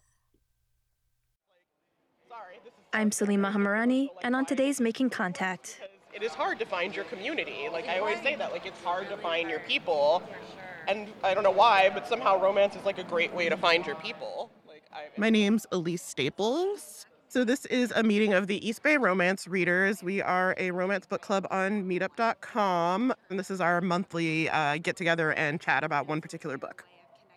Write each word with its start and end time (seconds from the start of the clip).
I'm 2.93 3.11
Salima 3.11 3.53
Hamirani, 3.53 4.09
and 4.23 4.35
on 4.35 4.47
today's 4.47 4.81
Making 4.81 5.11
Contact. 5.11 5.81
It 6.13 6.25
is 6.25 6.33
hard 6.33 6.59
to 6.59 6.67
find 6.67 6.95
your 6.95 7.05
community. 7.05 7.69
Like 7.71 7.89
I 7.89 8.01
always 8.01 8.21
say 8.21 8.35
that, 8.35 8.51
like 8.51 8.67
it's 8.67 8.83
hard 8.83 9.09
to 9.11 9.17
find 9.17 9.49
your 9.49 9.61
people, 9.61 10.25
and 10.89 11.07
I 11.23 11.33
don't 11.33 11.45
know 11.45 11.53
why, 11.53 11.91
but 11.95 12.09
somehow 12.09 12.41
romance 12.43 12.75
is 12.75 12.85
like 12.85 12.99
a 12.99 13.05
great 13.05 13.33
way 13.33 13.49
to 13.49 13.57
find 13.57 13.87
your 13.87 13.95
people. 13.95 14.51
Like 14.67 14.83
I, 14.93 15.05
My 15.17 15.31
name's 15.31 15.67
Elise 15.71 16.03
Staples. 16.03 17.07
So 17.29 17.45
this 17.45 17.65
is 17.67 17.93
a 17.95 18.03
meeting 18.03 18.33
of 18.33 18.49
the 18.49 18.67
East 18.69 18.83
Bay 18.83 18.97
Romance 18.97 19.47
Readers. 19.47 20.03
We 20.03 20.21
are 20.21 20.57
a 20.59 20.73
romance 20.73 21.07
book 21.07 21.23
club 21.23 21.47
on 21.49 21.85
Meetup.com, 21.85 23.15
and 23.29 23.39
this 23.39 23.53
is 23.53 23.61
our 23.61 23.81
monthly 23.81 24.51
uh, 24.51 24.79
get 24.79 24.97
together 24.97 25.33
and 25.35 25.61
chat 25.61 25.85
about 25.85 26.09
one 26.09 26.21
particular 26.21 26.59
book. 26.59 26.85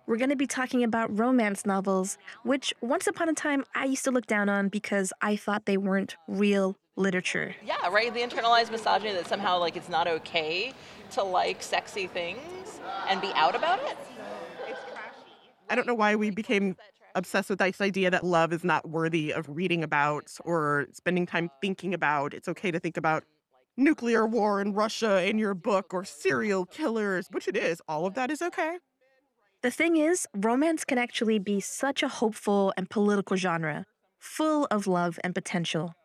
We're 0.05 0.17
going 0.17 0.31
to 0.31 0.35
be 0.35 0.47
talking 0.47 0.83
about 0.83 1.17
romance 1.17 1.65
novels, 1.65 2.17
which 2.43 2.73
once 2.81 3.07
upon 3.07 3.29
a 3.29 3.33
time 3.33 3.63
I 3.73 3.85
used 3.85 4.03
to 4.03 4.11
look 4.11 4.27
down 4.27 4.49
on 4.49 4.67
because 4.67 5.13
I 5.21 5.37
thought 5.37 5.65
they 5.65 5.77
weren't 5.77 6.17
real 6.27 6.77
literature. 6.97 7.55
Yeah, 7.65 7.87
right. 7.87 8.13
The 8.13 8.19
internalized 8.19 8.69
misogyny 8.69 9.13
that 9.13 9.27
somehow 9.27 9.59
like 9.59 9.77
it's 9.77 9.87
not 9.87 10.07
okay 10.07 10.73
to 11.11 11.23
like 11.23 11.63
sexy 11.63 12.07
things 12.07 12.79
and 13.07 13.21
be 13.21 13.31
out 13.33 13.55
about 13.55 13.79
it. 13.79 13.97
It's 14.67 14.81
trashy. 14.83 15.31
I 15.69 15.75
don't 15.75 15.87
know 15.87 15.95
why 15.95 16.15
we 16.15 16.31
became 16.31 16.75
obsessed 17.15 17.49
with 17.49 17.59
this 17.59 17.79
idea 17.79 18.11
that 18.11 18.25
love 18.25 18.51
is 18.51 18.65
not 18.65 18.89
worthy 18.89 19.31
of 19.31 19.47
reading 19.47 19.83
about 19.83 20.31
or 20.43 20.87
spending 20.91 21.25
time 21.25 21.49
thinking 21.61 21.93
about. 21.93 22.33
It's 22.33 22.49
okay 22.49 22.71
to 22.71 22.79
think 22.79 22.97
about 22.97 23.23
nuclear 23.77 24.27
war 24.27 24.59
in 24.59 24.73
Russia 24.73 25.23
in 25.23 25.37
your 25.37 25.53
book 25.53 25.93
or 25.93 26.03
serial 26.03 26.65
killers, 26.65 27.27
which 27.31 27.47
it 27.47 27.55
is. 27.55 27.81
All 27.87 28.05
of 28.05 28.15
that 28.15 28.29
is 28.29 28.41
okay. 28.41 28.79
The 29.63 29.71
thing 29.71 29.95
is, 29.95 30.27
romance 30.35 30.83
can 30.83 30.97
actually 30.97 31.39
be 31.39 31.61
such 31.61 32.03
a 32.03 32.09
hopeful 32.09 32.73
and 32.75 32.89
political 32.89 33.37
genre, 33.37 33.85
full 34.19 34.67
of 34.69 34.87
love 34.87 35.17
and 35.23 35.33
potential. 35.33 35.95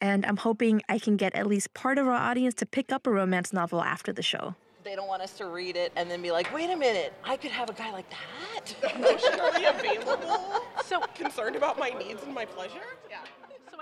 And 0.00 0.26
I'm 0.26 0.38
hoping 0.38 0.82
I 0.88 0.98
can 0.98 1.16
get 1.16 1.32
at 1.36 1.46
least 1.46 1.72
part 1.72 1.98
of 1.98 2.08
our 2.08 2.14
audience 2.14 2.54
to 2.54 2.66
pick 2.66 2.90
up 2.90 3.06
a 3.06 3.12
romance 3.12 3.52
novel 3.52 3.80
after 3.80 4.12
the 4.12 4.22
show. 4.24 4.56
They 4.82 4.96
don't 4.96 5.06
want 5.06 5.22
us 5.22 5.34
to 5.34 5.46
read 5.46 5.76
it 5.76 5.92
and 5.94 6.10
then 6.10 6.20
be 6.20 6.32
like, 6.32 6.52
wait 6.52 6.68
a 6.68 6.76
minute, 6.76 7.12
I 7.22 7.36
could 7.36 7.52
have 7.52 7.70
a 7.70 7.74
guy 7.74 7.92
like 7.92 8.06
that. 8.10 8.74
emotionally 8.96 9.66
available. 9.66 10.62
So 10.84 11.00
concerned 11.14 11.54
about 11.54 11.78
my 11.78 11.90
needs 11.90 12.24
and 12.24 12.34
my 12.34 12.44
pleasure. 12.44 12.98
Yeah. 13.08 13.18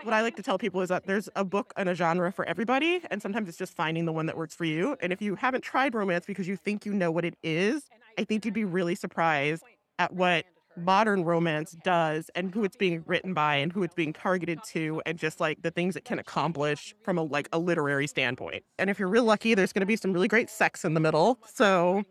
What 0.02 0.12
I 0.12 0.20
like 0.20 0.36
to 0.36 0.42
tell 0.42 0.58
people 0.58 0.82
is 0.82 0.90
that 0.90 1.06
there's 1.06 1.30
a 1.34 1.46
book 1.46 1.72
and 1.78 1.88
a 1.88 1.94
genre 1.94 2.30
for 2.30 2.44
everybody, 2.44 3.00
and 3.10 3.22
sometimes 3.22 3.48
it's 3.48 3.56
just 3.56 3.74
finding 3.74 4.04
the 4.04 4.12
one 4.12 4.26
that 4.26 4.36
works 4.36 4.54
for 4.54 4.66
you. 4.66 4.98
And 5.00 5.14
if 5.14 5.22
you 5.22 5.34
haven't 5.34 5.62
tried 5.62 5.94
romance 5.94 6.26
because 6.26 6.46
you 6.46 6.56
think 6.56 6.84
you 6.84 6.92
know 6.92 7.10
what 7.10 7.24
it 7.24 7.38
is, 7.42 7.84
I 8.18 8.24
think 8.24 8.44
you'd 8.44 8.54
be 8.54 8.64
really 8.64 8.94
surprised 8.94 9.62
at 9.98 10.12
what 10.12 10.44
modern 10.76 11.24
romance 11.24 11.76
does 11.84 12.30
and 12.34 12.52
who 12.52 12.64
it's 12.64 12.76
being 12.76 13.04
written 13.06 13.32
by 13.32 13.56
and 13.56 13.72
who 13.72 13.82
it's 13.82 13.94
being 13.94 14.12
targeted 14.12 14.58
to 14.64 15.00
and 15.06 15.18
just 15.18 15.38
like 15.38 15.62
the 15.62 15.70
things 15.70 15.94
it 15.94 16.04
can 16.04 16.18
accomplish 16.18 16.94
from 17.02 17.16
a 17.16 17.22
like 17.22 17.48
a 17.52 17.58
literary 17.58 18.06
standpoint. 18.06 18.64
And 18.78 18.90
if 18.90 18.98
you're 18.98 19.08
real 19.08 19.24
lucky, 19.24 19.54
there's 19.54 19.72
going 19.72 19.80
to 19.80 19.86
be 19.86 19.96
some 19.96 20.12
really 20.12 20.28
great 20.28 20.50
sex 20.50 20.84
in 20.84 20.94
the 20.94 21.00
middle. 21.00 21.38
So, 21.46 22.04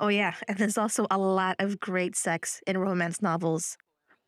Oh, 0.00 0.08
yeah, 0.08 0.34
and 0.48 0.58
there's 0.58 0.76
also 0.76 1.06
a 1.10 1.18
lot 1.18 1.56
of 1.60 1.78
great 1.78 2.16
sex 2.16 2.60
in 2.66 2.76
romance 2.78 3.22
novels. 3.22 3.76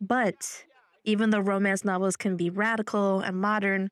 But 0.01 0.65
even 1.05 1.31
though 1.31 1.41
romance 1.41 1.85
novels 1.85 2.17
can 2.17 2.37
be 2.37 2.51
radical 2.51 3.21
and 3.21 3.41
modern, 3.41 3.89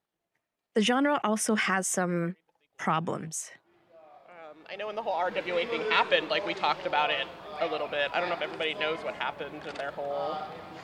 the 0.74 0.82
genre 0.82 1.20
also 1.24 1.56
has 1.56 1.88
some 1.88 2.36
problems. 2.78 3.50
I 4.70 4.76
know 4.76 4.86
when 4.86 4.96
the 4.96 5.02
whole 5.02 5.14
RWA 5.14 5.68
thing 5.68 5.82
happened, 5.90 6.28
like 6.28 6.46
we 6.46 6.54
talked 6.54 6.86
about 6.86 7.10
it 7.10 7.26
a 7.60 7.66
little 7.66 7.88
bit. 7.88 8.10
I 8.12 8.20
don't 8.20 8.28
know 8.28 8.34
if 8.34 8.42
everybody 8.42 8.74
knows 8.74 8.98
what 8.98 9.14
happened 9.14 9.62
in 9.68 9.74
their 9.76 9.90
whole. 9.90 10.36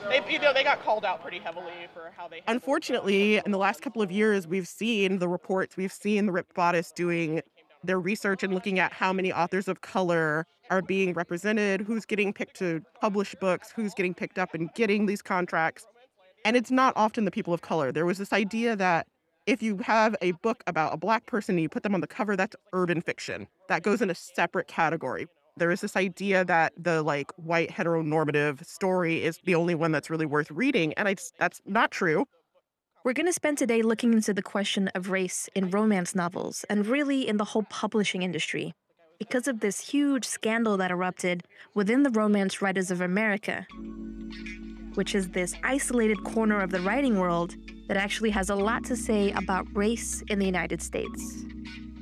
They, 0.07 0.21
you 0.31 0.39
know, 0.39 0.53
they 0.53 0.63
got 0.63 0.83
called 0.83 1.05
out 1.05 1.21
pretty 1.21 1.39
heavily 1.39 1.87
for 1.93 2.11
how 2.15 2.27
they. 2.27 2.41
unfortunately, 2.47 3.41
in 3.45 3.51
the 3.51 3.57
last 3.57 3.81
couple 3.81 4.01
of 4.01 4.11
years, 4.11 4.47
we've 4.47 4.67
seen 4.67 5.19
the 5.19 5.27
reports, 5.27 5.77
we've 5.77 5.91
seen 5.91 6.25
the 6.25 6.31
Ripped 6.31 6.53
Bodice 6.55 6.91
doing 6.91 7.41
their 7.83 7.99
research 7.99 8.43
and 8.43 8.53
looking 8.53 8.79
at 8.79 8.93
how 8.93 9.11
many 9.11 9.33
authors 9.33 9.67
of 9.67 9.81
color 9.81 10.45
are 10.69 10.81
being 10.81 11.13
represented, 11.13 11.81
who's 11.81 12.05
getting 12.05 12.31
picked 12.31 12.57
to 12.57 12.81
publish 13.01 13.35
books, 13.35 13.71
who's 13.75 13.93
getting 13.93 14.13
picked 14.13 14.37
up 14.37 14.53
and 14.53 14.69
getting 14.73 15.05
these 15.05 15.21
contracts. 15.21 15.85
And 16.45 16.55
it's 16.55 16.71
not 16.71 16.93
often 16.95 17.25
the 17.25 17.31
people 17.31 17.53
of 17.53 17.61
color. 17.61 17.91
There 17.91 18.05
was 18.05 18.17
this 18.17 18.33
idea 18.33 18.75
that 18.75 19.07
if 19.45 19.63
you 19.63 19.77
have 19.77 20.15
a 20.21 20.33
book 20.33 20.63
about 20.67 20.93
a 20.93 20.97
black 20.97 21.25
person 21.25 21.55
and 21.55 21.61
you 21.61 21.69
put 21.69 21.83
them 21.83 21.95
on 21.95 22.01
the 22.01 22.07
cover, 22.07 22.35
that's 22.35 22.55
urban 22.73 23.01
fiction. 23.01 23.47
That 23.69 23.83
goes 23.83 24.01
in 24.01 24.09
a 24.09 24.15
separate 24.15 24.67
category. 24.67 25.27
There 25.57 25.71
is 25.71 25.81
this 25.81 25.95
idea 25.95 26.45
that 26.45 26.73
the 26.77 27.01
like 27.03 27.31
white 27.35 27.69
heteronormative 27.69 28.65
story 28.65 29.23
is 29.23 29.39
the 29.43 29.55
only 29.55 29.75
one 29.75 29.91
that's 29.91 30.09
really 30.09 30.25
worth 30.25 30.49
reading. 30.51 30.93
And 30.93 31.07
I, 31.07 31.15
that's 31.39 31.61
not 31.65 31.91
true. 31.91 32.25
We're 33.03 33.13
going 33.13 33.25
to 33.25 33.33
spend 33.33 33.57
today 33.57 33.81
looking 33.81 34.13
into 34.13 34.33
the 34.33 34.43
question 34.43 34.87
of 34.89 35.09
race 35.09 35.49
in 35.55 35.71
romance 35.71 36.13
novels 36.13 36.63
and 36.69 36.85
really 36.85 37.27
in 37.27 37.37
the 37.37 37.45
whole 37.45 37.63
publishing 37.63 38.21
industry 38.21 38.73
because 39.17 39.47
of 39.47 39.59
this 39.59 39.79
huge 39.79 40.25
scandal 40.25 40.77
that 40.77 40.91
erupted 40.91 41.43
within 41.73 42.03
the 42.03 42.09
Romance 42.11 42.61
Writers 42.61 42.91
of 42.91 43.01
America, 43.01 43.67
which 44.93 45.15
is 45.15 45.29
this 45.29 45.55
isolated 45.63 46.23
corner 46.23 46.61
of 46.61 46.71
the 46.71 46.81
writing 46.81 47.19
world 47.19 47.55
that 47.91 47.97
actually 47.97 48.29
has 48.29 48.49
a 48.49 48.55
lot 48.55 48.85
to 48.85 48.95
say 48.95 49.33
about 49.33 49.67
race 49.75 50.23
in 50.29 50.39
the 50.39 50.45
United 50.45 50.81
States. 50.81 51.43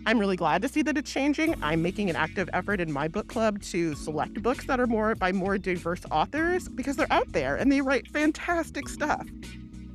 I'm 0.06 0.20
really 0.20 0.36
glad 0.36 0.62
to 0.62 0.68
see 0.68 0.84
that 0.84 0.96
it's 0.96 1.12
changing. 1.12 1.56
I'm 1.64 1.82
making 1.82 2.12
an 2.12 2.16
active 2.16 2.48
effort 2.54 2.80
in 2.80 2.92
my 2.92 3.08
book 3.08 3.28
club 3.28 3.60
to 3.64 3.96
select 3.96 4.40
books 4.44 4.68
that 4.68 4.80
are 4.80 4.86
more 4.86 5.16
by 5.16 5.32
more 5.32 5.58
diverse 5.58 6.02
authors 6.12 6.70
because 6.70 6.96
they're 6.96 7.12
out 7.12 7.32
there 7.32 7.56
and 7.56 7.72
they 7.72 7.82
write 7.82 8.08
fantastic 8.08 8.88
stuff. 8.88 9.28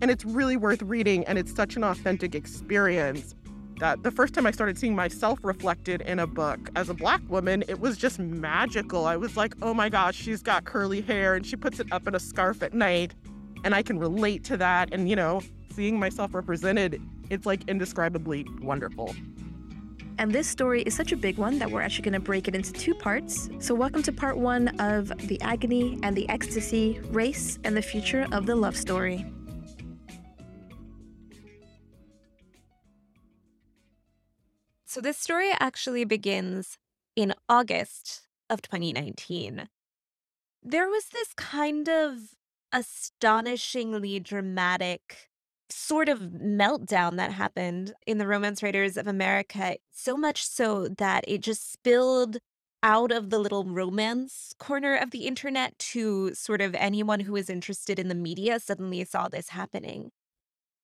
And 0.00 0.10
it's 0.10 0.24
really 0.24 0.56
worth 0.56 0.82
reading 0.82 1.24
and 1.26 1.38
it's 1.38 1.54
such 1.54 1.76
an 1.76 1.84
authentic 1.84 2.34
experience 2.34 3.36
that 3.78 4.02
the 4.02 4.10
first 4.10 4.34
time 4.34 4.46
I 4.46 4.50
started 4.50 4.76
seeing 4.76 4.96
myself 4.96 5.44
reflected 5.44 6.00
in 6.00 6.18
a 6.18 6.26
book 6.26 6.70
as 6.74 6.88
a 6.88 6.94
black 6.94 7.20
woman, 7.28 7.62
it 7.68 7.78
was 7.78 7.96
just 7.96 8.18
magical. 8.18 9.06
I 9.06 9.16
was 9.16 9.36
like, 9.36 9.54
oh 9.62 9.74
my 9.74 9.90
gosh, 9.90 10.16
she's 10.16 10.42
got 10.42 10.64
curly 10.64 11.02
hair 11.02 11.36
and 11.36 11.46
she 11.46 11.54
puts 11.54 11.78
it 11.78 11.86
up 11.92 12.08
in 12.08 12.16
a 12.16 12.20
scarf 12.20 12.64
at 12.64 12.74
night. 12.74 13.14
And 13.62 13.76
I 13.76 13.82
can 13.82 14.00
relate 14.00 14.42
to 14.44 14.56
that. 14.56 14.92
And, 14.92 15.08
you 15.08 15.14
know, 15.14 15.40
seeing 15.74 15.98
myself 15.98 16.34
represented, 16.34 17.02
it's 17.30 17.46
like 17.46 17.68
indescribably 17.68 18.46
wonderful. 18.62 19.14
And 20.18 20.30
this 20.30 20.48
story 20.48 20.82
is 20.82 20.94
such 20.94 21.10
a 21.10 21.16
big 21.16 21.38
one 21.38 21.58
that 21.58 21.70
we're 21.70 21.80
actually 21.80 22.04
going 22.04 22.14
to 22.14 22.20
break 22.20 22.46
it 22.46 22.54
into 22.54 22.72
two 22.72 22.94
parts. 22.94 23.50
So, 23.58 23.74
welcome 23.74 24.02
to 24.04 24.12
part 24.12 24.36
one 24.36 24.68
of 24.80 25.08
The 25.26 25.40
Agony 25.40 25.98
and 26.04 26.16
the 26.16 26.28
Ecstasy 26.28 27.00
Race 27.10 27.58
and 27.64 27.76
the 27.76 27.82
Future 27.82 28.28
of 28.30 28.46
the 28.46 28.54
Love 28.54 28.76
Story. 28.76 29.26
So 34.94 35.00
this 35.00 35.18
story 35.18 35.50
actually 35.58 36.04
begins 36.04 36.78
in 37.16 37.34
August 37.48 38.28
of 38.48 38.62
2019. 38.62 39.68
There 40.62 40.88
was 40.88 41.06
this 41.06 41.34
kind 41.34 41.88
of 41.88 42.36
astonishingly 42.72 44.20
dramatic 44.20 45.30
sort 45.74 46.08
of 46.08 46.20
meltdown 46.20 47.16
that 47.16 47.32
happened 47.32 47.92
in 48.06 48.18
the 48.18 48.26
Romance 48.26 48.62
Writers 48.62 48.96
of 48.96 49.06
America, 49.06 49.76
so 49.90 50.16
much 50.16 50.46
so 50.46 50.88
that 50.98 51.24
it 51.26 51.40
just 51.40 51.72
spilled 51.72 52.38
out 52.82 53.10
of 53.10 53.30
the 53.30 53.38
little 53.38 53.64
romance 53.64 54.54
corner 54.58 54.94
of 54.94 55.10
the 55.10 55.26
internet 55.26 55.78
to 55.78 56.34
sort 56.34 56.60
of 56.60 56.74
anyone 56.74 57.20
who 57.20 57.32
was 57.32 57.48
interested 57.48 57.98
in 57.98 58.08
the 58.08 58.14
media 58.14 58.60
suddenly 58.60 59.02
saw 59.04 59.26
this 59.26 59.48
happening. 59.48 60.10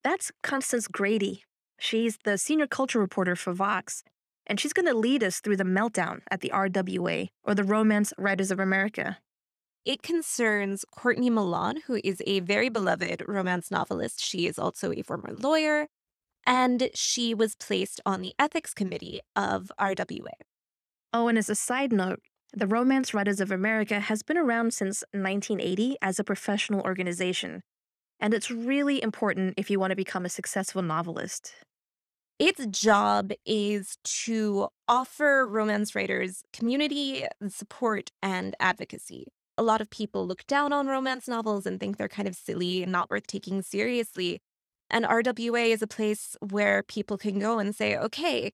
That's 0.03 0.32
Constance 0.43 0.88
Grady. 0.88 1.44
She's 1.79 2.19
the 2.25 2.38
senior 2.38 2.67
culture 2.67 2.99
reporter 2.99 3.37
for 3.37 3.53
Vox, 3.53 4.03
and 4.47 4.59
she's 4.59 4.73
going 4.73 4.87
to 4.87 4.94
lead 4.94 5.23
us 5.23 5.41
through 5.41 5.56
the 5.56 5.64
meltdown 5.64 6.20
at 6.31 6.41
the 6.41 6.50
RWA, 6.50 7.29
or 7.44 7.55
the 7.55 7.64
Romance 7.64 8.12
Writers 8.19 8.50
of 8.50 8.59
America. 8.59 9.19
It 9.85 10.03
concerns 10.03 10.85
Courtney 10.91 11.31
Milan, 11.31 11.82
who 11.87 12.00
is 12.05 12.23
a 12.27 12.41
very 12.41 12.69
beloved 12.69 13.23
romance 13.27 13.71
novelist. 13.71 14.23
She 14.25 14.47
is 14.47 14.59
also 14.59 14.93
a 14.93 15.03
former 15.03 15.32
lawyer, 15.38 15.88
and 16.47 16.91
she 16.94 17.35
was 17.35 17.56
placed 17.56 18.00
on 18.06 18.21
the 18.23 18.35
ethics 18.38 18.75
committee 18.75 19.21
of 19.37 19.71
RWA. 19.79 20.32
Oh, 21.12 21.29
and 21.29 21.38
as 21.38 21.49
a 21.50 21.55
side 21.55 21.93
note, 21.93 22.21
the 22.53 22.67
Romance 22.67 23.15
Writers 23.15 23.41
of 23.41 23.50
America 23.53 24.00
has 24.00 24.23
been 24.23 24.38
around 24.38 24.75
since 24.75 25.05
1980 25.12 25.97
as 26.03 26.19
a 26.19 26.25
professional 26.25 26.83
organization, 26.83 27.62
and 28.21 28.35
it's 28.35 28.50
really 28.50 29.03
important 29.03 29.55
if 29.56 29.71
you 29.71 29.81
want 29.81 29.93
to 29.93 29.97
become 29.97 30.25
a 30.25 30.31
successful 30.31 30.83
novelist. 30.83 31.55
its 32.38 32.67
job 32.67 33.33
is 33.44 33.99
to 34.05 34.69
offer 34.88 35.47
romance 35.47 35.94
writers 35.94 36.43
community, 36.53 37.26
support, 37.49 38.11
and 38.23 38.56
advocacy. 38.59 39.26
A 39.61 39.62
lot 39.62 39.83
of 39.83 39.91
people 39.91 40.27
look 40.27 40.47
down 40.47 40.73
on 40.73 40.87
romance 40.87 41.29
novels 41.29 41.67
and 41.67 41.79
think 41.79 41.99
they're 41.99 42.09
kind 42.09 42.27
of 42.27 42.35
silly 42.35 42.83
and 42.83 42.91
not 42.91 43.11
worth 43.11 43.27
taking 43.27 43.61
seriously. 43.61 44.41
And 44.89 45.05
RWA 45.05 45.67
is 45.67 45.83
a 45.83 45.87
place 45.87 46.35
where 46.41 46.83
people 46.83 47.19
can 47.19 47.39
go 47.39 47.59
and 47.59 47.77
say, 47.77 47.95
okay, 47.95 48.53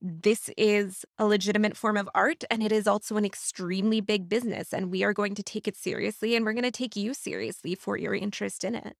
this 0.00 0.48
is 0.56 1.04
a 1.18 1.26
legitimate 1.26 1.76
form 1.76 1.96
of 1.96 2.08
art 2.14 2.44
and 2.48 2.62
it 2.62 2.70
is 2.70 2.86
also 2.86 3.16
an 3.16 3.24
extremely 3.24 4.00
big 4.00 4.28
business. 4.28 4.72
And 4.72 4.92
we 4.92 5.02
are 5.02 5.12
going 5.12 5.34
to 5.34 5.42
take 5.42 5.66
it 5.66 5.76
seriously 5.76 6.36
and 6.36 6.44
we're 6.44 6.52
going 6.52 6.62
to 6.62 6.70
take 6.70 6.94
you 6.94 7.12
seriously 7.12 7.74
for 7.74 7.96
your 7.96 8.14
interest 8.14 8.62
in 8.62 8.76
it. 8.76 8.94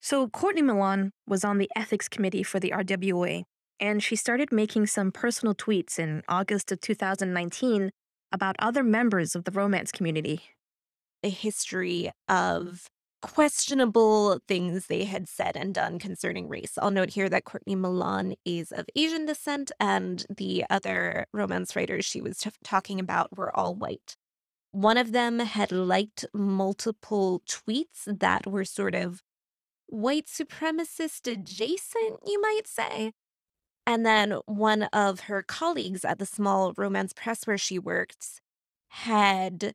So, 0.00 0.28
Courtney 0.28 0.62
Milan 0.62 1.12
was 1.26 1.44
on 1.44 1.58
the 1.58 1.70
ethics 1.76 2.08
committee 2.08 2.42
for 2.42 2.58
the 2.58 2.70
RWA, 2.70 3.42
and 3.78 4.02
she 4.02 4.16
started 4.16 4.50
making 4.50 4.86
some 4.86 5.12
personal 5.12 5.54
tweets 5.54 5.98
in 5.98 6.22
August 6.26 6.72
of 6.72 6.80
2019 6.80 7.90
about 8.32 8.56
other 8.60 8.82
members 8.82 9.36
of 9.36 9.44
the 9.44 9.50
romance 9.50 9.92
community. 9.92 10.40
A 11.22 11.30
history 11.30 12.10
of 12.28 12.88
questionable 13.22 14.40
things 14.48 14.86
they 14.86 15.04
had 15.04 15.28
said 15.28 15.56
and 15.56 15.74
done 15.74 15.98
concerning 15.98 16.48
race. 16.48 16.78
I'll 16.78 16.90
note 16.90 17.10
here 17.10 17.28
that 17.28 17.44
Courtney 17.44 17.74
Milan 17.74 18.34
is 18.44 18.72
of 18.72 18.86
Asian 18.96 19.26
descent, 19.26 19.70
and 19.78 20.24
the 20.34 20.64
other 20.70 21.26
romance 21.32 21.76
writers 21.76 22.04
she 22.04 22.20
was 22.20 22.38
t- 22.38 22.50
talking 22.64 22.98
about 22.98 23.36
were 23.36 23.54
all 23.54 23.74
white. 23.74 24.16
One 24.72 24.96
of 24.96 25.12
them 25.12 25.40
had 25.40 25.72
liked 25.72 26.24
multiple 26.32 27.42
tweets 27.46 28.06
that 28.06 28.46
were 28.46 28.64
sort 28.64 28.94
of 28.94 29.20
white 29.86 30.26
supremacist 30.26 31.30
adjacent, 31.30 32.20
you 32.24 32.40
might 32.40 32.66
say. 32.66 33.12
And 33.86 34.06
then 34.06 34.38
one 34.46 34.84
of 34.84 35.20
her 35.20 35.42
colleagues 35.42 36.04
at 36.04 36.18
the 36.18 36.26
small 36.26 36.72
romance 36.76 37.12
press 37.12 37.46
where 37.46 37.58
she 37.58 37.78
worked 37.78 38.40
had 38.88 39.74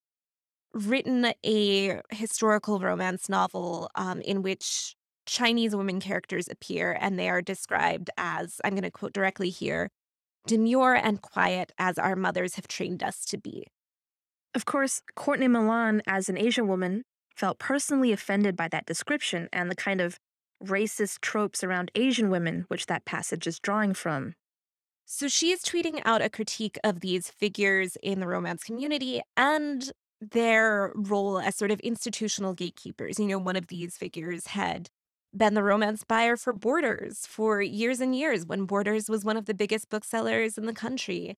written 0.76 1.34
a 1.44 2.02
historical 2.12 2.80
romance 2.80 3.30
novel 3.30 3.90
um, 3.96 4.20
in 4.22 4.42
which 4.42 4.96
Chinese 5.26 5.76
women 5.76 6.00
characters 6.00 6.50
appear 6.50 6.96
and 7.00 7.18
they 7.18 7.30
are 7.30 7.42
described 7.42 8.10
as, 8.18 8.60
I'm 8.64 8.74
going 8.74 8.84
to 8.84 8.92
quote 8.92 9.14
directly 9.14 9.50
here, 9.50 9.90
demure 10.46 10.94
and 10.94 11.22
quiet 11.22 11.72
as 11.80 11.98
our 11.98 12.16
mothers 12.16 12.56
have 12.56 12.68
trained 12.68 13.02
us 13.02 13.26
to 13.26 13.38
be. 13.38 13.66
Of 14.54 14.66
course, 14.66 15.02
Courtney 15.16 15.48
Milan, 15.48 16.02
as 16.06 16.30
an 16.30 16.38
Asian 16.38 16.68
woman, 16.68 17.04
felt 17.36 17.58
personally 17.58 18.12
offended 18.12 18.56
by 18.56 18.68
that 18.68 18.86
description 18.86 19.50
and 19.52 19.72
the 19.72 19.76
kind 19.76 20.02
of 20.02 20.20
racist 20.64 21.22
tropes 21.22 21.64
around 21.64 21.92
Asian 21.96 22.30
women, 22.30 22.66
which 22.68 22.86
that 22.86 23.06
passage 23.06 23.48
is 23.48 23.60
drawing 23.60 23.94
from. 23.94 24.36
So 25.06 25.28
she 25.28 25.52
is 25.52 25.62
tweeting 25.62 26.02
out 26.04 26.22
a 26.22 26.30
critique 26.30 26.78
of 26.84 27.00
these 27.00 27.30
figures 27.30 27.98
in 28.02 28.20
the 28.20 28.28
romance 28.28 28.64
community 28.64 29.22
and 29.38 29.92
their 30.32 30.92
role 30.96 31.40
as 31.40 31.56
sort 31.56 31.72
of 31.72 31.80
institutional 31.82 32.54
gatekeepers. 32.54 33.20
You 33.20 33.28
know, 33.28 33.40
one 33.40 33.56
of 33.56 33.68
these 33.68 33.98
figures 33.98 34.48
had 34.48 34.90
been 35.36 35.54
the 35.54 35.64
romance 35.64 36.04
buyer 36.04 36.38
for 36.38 36.54
Borders 36.54 37.26
for 37.28 37.62
years 37.62 38.00
and 38.00 38.16
years 38.16 38.46
when 38.46 38.66
Borders 38.66 39.10
was 39.10 39.26
one 39.26 39.38
of 39.38 39.46
the 39.46 39.54
biggest 39.54 39.90
booksellers 39.90 40.58
in 40.58 40.66
the 40.66 40.74
country. 40.74 41.36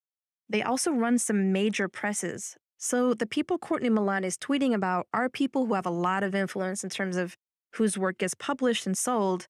They 0.50 0.62
also 0.62 0.92
run 0.92 1.18
some 1.18 1.52
major 1.52 1.88
presses. 1.88 2.56
So 2.78 3.14
the 3.14 3.26
people 3.26 3.58
Courtney 3.58 3.90
Milan 3.90 4.24
is 4.24 4.38
tweeting 4.38 4.74
about 4.74 5.08
are 5.14 5.30
people 5.30 5.66
who 5.66 5.74
have 5.74 5.86
a 5.86 5.92
lot 5.92 6.24
of 6.24 6.36
influence 6.36 6.84
in 6.84 6.90
terms 6.90 7.18
of 7.18 7.36
whose 7.74 7.98
work 7.98 8.20
gets 8.20 8.36
published 8.36 8.86
and 8.86 8.98
sold, 8.98 9.48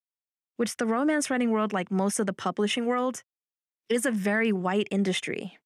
which 0.56 0.78
the 0.78 0.86
romance 0.86 1.30
writing 1.30 1.52
world, 1.52 1.74
like 1.74 1.92
most 1.92 2.20
of 2.20 2.26
the 2.26 2.34
publishing 2.34 2.86
world, 2.86 3.24
is 3.90 4.06
a 4.06 4.12
very 4.12 4.52
white 4.52 4.88
industry. 4.92 5.58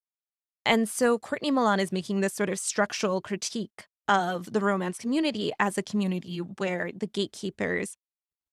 And 0.64 0.88
so 0.88 1.18
Courtney 1.18 1.50
Milan 1.50 1.80
is 1.80 1.92
making 1.92 2.20
this 2.20 2.34
sort 2.34 2.48
of 2.48 2.58
structural 2.58 3.20
critique 3.20 3.86
of 4.08 4.52
the 4.52 4.60
romance 4.60 4.98
community 4.98 5.52
as 5.58 5.78
a 5.78 5.82
community 5.82 6.38
where 6.38 6.90
the 6.94 7.06
gatekeepers 7.06 7.96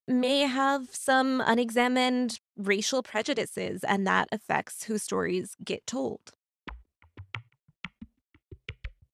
may 0.07 0.41
have 0.41 0.89
some 0.91 1.41
unexamined 1.45 2.39
racial 2.57 3.03
prejudices, 3.03 3.83
and 3.83 4.07
that 4.07 4.27
affects 4.31 4.83
whose 4.83 5.03
stories 5.03 5.55
get 5.63 5.85
told. 5.85 6.33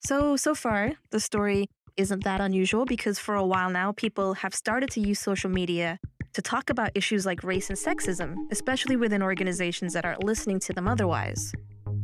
So, 0.05 0.37
so 0.37 0.55
far, 0.55 0.93
the 1.09 1.19
story 1.19 1.67
isn't 1.97 2.23
that 2.23 2.39
unusual 2.39 2.85
because 2.85 3.19
for 3.19 3.35
a 3.35 3.45
while 3.45 3.69
now, 3.69 3.91
people 3.91 4.35
have 4.35 4.53
started 4.53 4.89
to 4.91 5.01
use 5.01 5.19
social 5.19 5.49
media 5.49 5.99
to 6.33 6.41
talk 6.41 6.69
about 6.69 6.91
issues 6.95 7.25
like 7.25 7.43
race 7.43 7.69
and 7.69 7.77
sexism, 7.77 8.35
especially 8.51 8.95
within 8.95 9.23
organizations 9.23 9.93
that 9.93 10.05
aren't 10.05 10.23
listening 10.23 10.59
to 10.59 10.73
them 10.73 10.87
otherwise. 10.87 11.53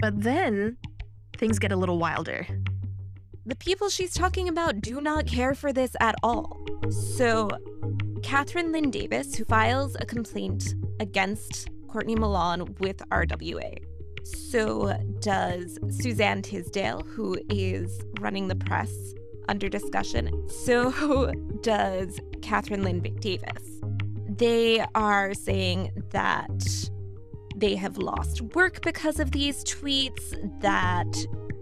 But 0.01 0.21
then 0.21 0.77
things 1.37 1.59
get 1.59 1.71
a 1.71 1.75
little 1.75 1.99
wilder. 1.99 2.47
The 3.45 3.55
people 3.55 3.89
she's 3.89 4.13
talking 4.13 4.49
about 4.49 4.81
do 4.81 4.99
not 4.99 5.27
care 5.27 5.53
for 5.53 5.71
this 5.71 5.95
at 5.99 6.15
all. 6.23 6.65
So, 7.15 7.49
Kathryn 8.21 8.71
Lynn 8.71 8.91
Davis, 8.91 9.35
who 9.35 9.45
files 9.45 9.95
a 9.99 10.05
complaint 10.05 10.75
against 10.99 11.69
Courtney 11.87 12.15
Milan 12.15 12.75
with 12.79 12.97
RWA. 13.09 13.77
So 14.23 14.93
does 15.19 15.77
Suzan 15.79 16.43
Tisdale, 16.43 17.01
who 17.01 17.37
is 17.49 18.01
running 18.19 18.47
the 18.47 18.55
press 18.55 18.91
under 19.49 19.69
discussion. 19.69 20.47
So 20.49 20.91
does 21.61 22.19
Kathryn 22.41 22.83
Lynn 22.83 23.01
Davis. 23.19 23.81
They 24.29 24.85
are 24.95 25.33
saying 25.33 25.91
that 26.11 26.89
they 27.61 27.75
have 27.75 27.97
lost 27.97 28.41
work 28.55 28.81
because 28.81 29.19
of 29.19 29.31
these 29.31 29.63
tweets, 29.63 30.35
that 30.61 31.07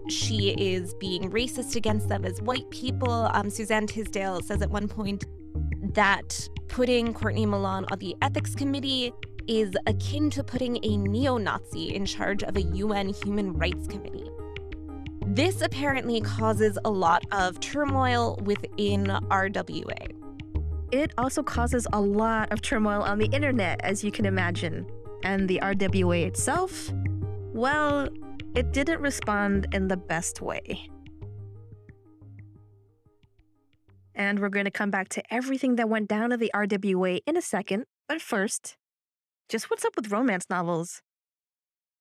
she 0.08 0.50
is 0.50 0.94
being 0.94 1.30
racist 1.30 1.76
against 1.76 2.08
them 2.08 2.24
as 2.24 2.42
white 2.42 2.68
people. 2.70 3.30
Um, 3.32 3.46
Suzan 3.46 3.86
Tisdale 3.86 4.40
says 4.40 4.62
at 4.62 4.70
one 4.70 4.88
point 4.88 5.24
that 5.94 6.48
putting 6.68 7.12
Courtney 7.12 7.46
Milan 7.46 7.86
on 7.92 7.98
the 7.98 8.16
ethics 8.22 8.54
committee 8.54 9.12
is 9.46 9.72
akin 9.86 10.30
to 10.30 10.42
putting 10.42 10.78
a 10.84 10.96
neo 10.96 11.36
Nazi 11.36 11.94
in 11.94 12.06
charge 12.06 12.42
of 12.42 12.56
a 12.56 12.62
UN 12.62 13.10
human 13.10 13.52
rights 13.52 13.86
committee. 13.86 14.30
This 15.26 15.60
apparently 15.60 16.20
causes 16.20 16.78
a 16.84 16.90
lot 16.90 17.24
of 17.30 17.60
turmoil 17.60 18.38
within 18.42 19.04
RWA. 19.04 20.16
It 20.92 21.12
also 21.18 21.42
causes 21.42 21.86
a 21.92 22.00
lot 22.00 22.52
of 22.52 22.62
turmoil 22.62 23.02
on 23.02 23.18
the 23.18 23.26
internet, 23.26 23.80
as 23.84 24.02
you 24.02 24.10
can 24.10 24.26
imagine. 24.26 24.86
And 25.22 25.48
the 25.48 25.60
RWA 25.62 26.26
itself, 26.26 26.90
well, 27.52 28.08
it 28.54 28.72
didn't 28.72 29.00
respond 29.00 29.68
in 29.72 29.88
the 29.88 29.96
best 29.96 30.40
way. 30.40 30.88
And 34.14 34.40
we're 34.40 34.48
going 34.48 34.64
to 34.64 34.70
come 34.70 34.90
back 34.90 35.08
to 35.10 35.22
everything 35.32 35.76
that 35.76 35.88
went 35.88 36.08
down 36.08 36.32
at 36.32 36.40
the 36.40 36.50
RWA 36.54 37.20
in 37.26 37.36
a 37.36 37.42
second. 37.42 37.84
But 38.08 38.20
first, 38.20 38.76
just 39.48 39.70
what's 39.70 39.84
up 39.84 39.96
with 39.96 40.10
romance 40.10 40.46
novels? 40.50 41.00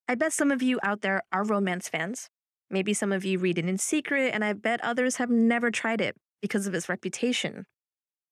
I 0.07 0.15
bet 0.15 0.33
some 0.33 0.51
of 0.51 0.61
you 0.61 0.79
out 0.81 1.01
there 1.01 1.21
are 1.31 1.43
romance 1.43 1.87
fans. 1.87 2.29
Maybe 2.71 2.93
some 2.93 3.11
of 3.11 3.25
you 3.25 3.37
read 3.39 3.57
it 3.57 3.67
in 3.67 3.77
secret, 3.77 4.31
and 4.33 4.43
I 4.43 4.53
bet 4.53 4.83
others 4.83 5.17
have 5.17 5.29
never 5.29 5.71
tried 5.71 6.01
it 6.01 6.15
because 6.41 6.67
of 6.67 6.73
its 6.73 6.89
reputation. 6.89 7.65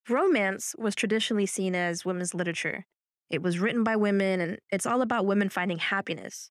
Romance 0.10 0.76
was 0.78 0.96
traditionally 0.96 1.46
seen 1.46 1.76
as 1.76 2.06
women's 2.06 2.34
literature. 2.34 2.86
It 3.30 3.42
was 3.42 3.60
written 3.60 3.84
by 3.84 3.96
women, 3.96 4.40
and 4.40 4.60
it's 4.72 4.86
all 4.86 5.02
about 5.02 5.26
women 5.26 5.50
finding 5.50 5.80
happiness. 5.80 6.50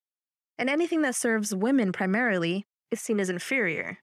And 0.58 0.70
anything 0.70 1.02
that 1.02 1.14
serves 1.14 1.54
women 1.54 1.92
primarily 1.92 2.66
is 2.90 3.00
seen 3.00 3.20
as 3.20 3.30
inferior. 3.30 3.98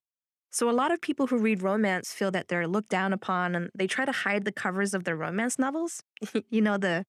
So, 0.52 0.70
a 0.70 0.72
lot 0.72 0.92
of 0.92 1.02
people 1.02 1.28
who 1.28 1.40
read 1.40 1.64
romance 1.64 2.14
feel 2.14 2.30
that 2.32 2.48
they're 2.48 2.68
looked 2.68 2.90
down 2.90 3.12
upon 3.12 3.56
and 3.56 3.70
they 3.74 3.88
try 3.88 4.06
to 4.06 4.12
hide 4.12 4.46
the 4.46 4.52
covers 4.52 4.94
of 4.94 5.04
their 5.04 5.16
romance 5.16 5.58
novels, 5.58 6.04
you 6.50 6.62
know, 6.62 6.78
the 6.78 7.06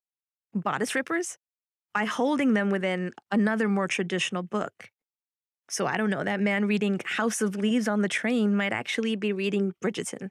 bodice 0.55 0.95
rippers, 0.95 1.37
by 1.93 2.07
holding 2.07 2.55
them 2.55 2.71
within 2.71 3.13
another 3.31 3.69
more 3.69 3.89
traditional 3.89 4.43
book. 4.43 4.91
So, 5.69 5.87
I 5.87 5.97
don't 5.97 6.11
know, 6.11 6.25
that 6.25 6.41
man 6.41 6.67
reading 6.67 7.01
House 7.05 7.43
of 7.43 7.57
Leaves 7.57 7.89
on 7.89 8.03
the 8.03 8.09
train 8.09 8.57
might 8.57 8.73
actually 8.73 9.17
be 9.17 9.33
reading 9.33 9.73
Bridgerton. 9.85 10.29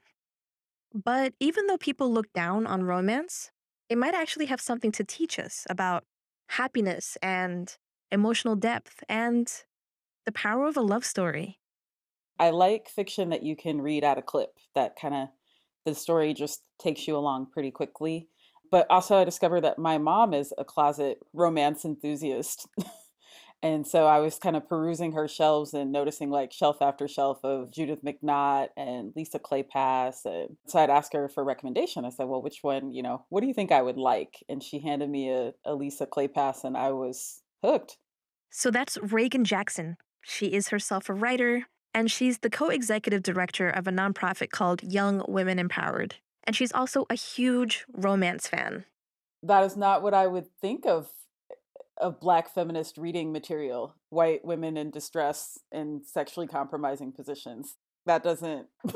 But 0.92 1.34
even 1.40 1.66
though 1.66 1.78
people 1.78 2.12
look 2.12 2.32
down 2.32 2.66
on 2.66 2.84
romance, 2.84 3.50
it 3.94 3.98
might 3.98 4.12
actually 4.12 4.46
have 4.46 4.60
something 4.60 4.90
to 4.90 5.04
teach 5.04 5.38
us 5.38 5.68
about 5.70 6.02
happiness 6.48 7.16
and 7.22 7.76
emotional 8.10 8.56
depth 8.56 9.04
and 9.08 9.62
the 10.26 10.32
power 10.32 10.66
of 10.66 10.76
a 10.76 10.80
love 10.80 11.04
story. 11.04 11.60
I 12.40 12.50
like 12.50 12.88
fiction 12.88 13.30
that 13.30 13.44
you 13.44 13.54
can 13.54 13.80
read 13.80 14.02
at 14.02 14.18
a 14.18 14.22
clip 14.22 14.58
that 14.74 14.96
kind 15.00 15.14
of 15.14 15.28
the 15.84 15.94
story 15.94 16.34
just 16.34 16.62
takes 16.76 17.06
you 17.06 17.16
along 17.16 17.52
pretty 17.52 17.70
quickly. 17.70 18.28
But 18.68 18.88
also, 18.90 19.16
I 19.16 19.22
discovered 19.22 19.60
that 19.60 19.78
my 19.78 19.96
mom 19.96 20.34
is 20.34 20.52
a 20.58 20.64
closet 20.64 21.18
romance 21.32 21.84
enthusiast. 21.84 22.66
and 23.64 23.86
so 23.86 24.06
I 24.06 24.18
was 24.18 24.38
kind 24.38 24.56
of 24.56 24.68
perusing 24.68 25.12
her 25.12 25.26
shelves 25.26 25.72
and 25.72 25.90
noticing 25.90 26.28
like 26.28 26.52
shelf 26.52 26.82
after 26.82 27.08
shelf 27.08 27.42
of 27.42 27.72
Judith 27.72 28.04
McNaught 28.04 28.68
and 28.76 29.14
Lisa 29.16 29.38
Kleypas. 29.38 30.26
And 30.26 30.58
so 30.66 30.78
I'd 30.78 30.90
ask 30.90 31.14
her 31.14 31.30
for 31.30 31.42
recommendation. 31.42 32.04
I 32.04 32.10
said, 32.10 32.28
well, 32.28 32.42
which 32.42 32.58
one, 32.60 32.92
you 32.92 33.02
know, 33.02 33.24
what 33.30 33.40
do 33.40 33.46
you 33.46 33.54
think 33.54 33.72
I 33.72 33.80
would 33.80 33.96
like? 33.96 34.44
And 34.50 34.62
she 34.62 34.80
handed 34.80 35.08
me 35.08 35.30
a, 35.30 35.54
a 35.64 35.74
Lisa 35.74 36.06
Kleypas 36.06 36.62
and 36.62 36.76
I 36.76 36.92
was 36.92 37.40
hooked. 37.62 37.96
So 38.50 38.70
that's 38.70 38.98
Reagan 38.98 39.46
Jackson. 39.46 39.96
She 40.20 40.48
is 40.48 40.68
herself 40.68 41.08
a 41.08 41.14
writer, 41.14 41.64
and 41.94 42.10
she's 42.10 42.40
the 42.40 42.50
co 42.50 42.68
executive 42.68 43.22
director 43.22 43.70
of 43.70 43.86
a 43.86 43.90
nonprofit 43.90 44.50
called 44.50 44.82
Young 44.82 45.24
Women 45.26 45.58
Empowered. 45.58 46.16
And 46.46 46.54
she's 46.54 46.72
also 46.72 47.06
a 47.08 47.14
huge 47.14 47.86
romance 47.90 48.46
fan. 48.46 48.84
That 49.42 49.64
is 49.64 49.74
not 49.74 50.02
what 50.02 50.12
I 50.12 50.26
would 50.26 50.46
think 50.60 50.84
of 50.84 51.08
of 51.98 52.20
black 52.20 52.52
feminist 52.52 52.98
reading 52.98 53.32
material 53.32 53.94
white 54.10 54.44
women 54.44 54.76
in 54.76 54.90
distress 54.90 55.58
in 55.72 56.02
sexually 56.04 56.46
compromising 56.46 57.12
positions 57.12 57.76
that 58.06 58.22
doesn't 58.22 58.66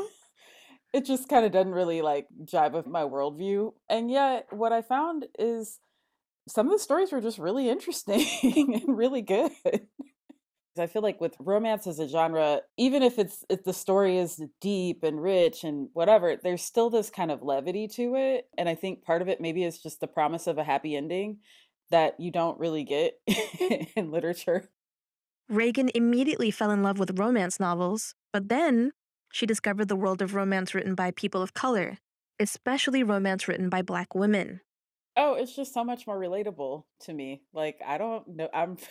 it 0.92 1.04
just 1.04 1.28
kind 1.28 1.44
of 1.44 1.52
doesn't 1.52 1.72
really 1.72 2.02
like 2.02 2.26
jive 2.44 2.72
with 2.72 2.86
my 2.86 3.02
worldview 3.02 3.72
and 3.88 4.10
yet 4.10 4.46
what 4.50 4.72
i 4.72 4.82
found 4.82 5.26
is 5.38 5.78
some 6.48 6.66
of 6.66 6.72
the 6.72 6.78
stories 6.78 7.12
were 7.12 7.20
just 7.20 7.38
really 7.38 7.68
interesting 7.68 8.26
and 8.82 8.96
really 8.96 9.22
good 9.22 9.52
I 10.78 10.86
feel 10.86 11.02
like 11.02 11.20
with 11.20 11.36
romance 11.38 11.86
as 11.86 11.98
a 11.98 12.08
genre, 12.08 12.60
even 12.76 13.02
if 13.02 13.18
it's 13.18 13.44
if 13.48 13.64
the 13.64 13.72
story 13.72 14.18
is 14.18 14.42
deep 14.60 15.02
and 15.02 15.22
rich 15.22 15.64
and 15.64 15.88
whatever, 15.92 16.36
there's 16.36 16.62
still 16.62 16.90
this 16.90 17.10
kind 17.10 17.30
of 17.30 17.42
levity 17.42 17.88
to 17.88 18.14
it. 18.16 18.48
And 18.56 18.68
I 18.68 18.74
think 18.74 19.04
part 19.04 19.22
of 19.22 19.28
it 19.28 19.40
maybe 19.40 19.64
is 19.64 19.78
just 19.78 20.00
the 20.00 20.06
promise 20.06 20.46
of 20.46 20.58
a 20.58 20.64
happy 20.64 20.96
ending 20.96 21.38
that 21.90 22.18
you 22.20 22.30
don't 22.30 22.58
really 22.58 22.84
get 22.84 23.20
in 23.96 24.10
literature. 24.10 24.68
Reagan 25.48 25.90
immediately 25.94 26.50
fell 26.50 26.70
in 26.70 26.82
love 26.82 26.98
with 26.98 27.18
romance 27.18 27.58
novels, 27.58 28.14
but 28.32 28.48
then 28.48 28.92
she 29.32 29.46
discovered 29.46 29.88
the 29.88 29.96
world 29.96 30.20
of 30.20 30.34
romance 30.34 30.74
written 30.74 30.94
by 30.94 31.10
people 31.10 31.42
of 31.42 31.54
color, 31.54 31.98
especially 32.38 33.02
romance 33.02 33.48
written 33.48 33.68
by 33.68 33.82
black 33.82 34.14
women. 34.14 34.60
Oh, 35.16 35.34
it's 35.34 35.56
just 35.56 35.74
so 35.74 35.82
much 35.82 36.06
more 36.06 36.18
relatable 36.18 36.84
to 37.00 37.12
me. 37.12 37.42
Like, 37.52 37.80
I 37.84 37.98
don't 37.98 38.28
know. 38.28 38.48
I'm. 38.52 38.76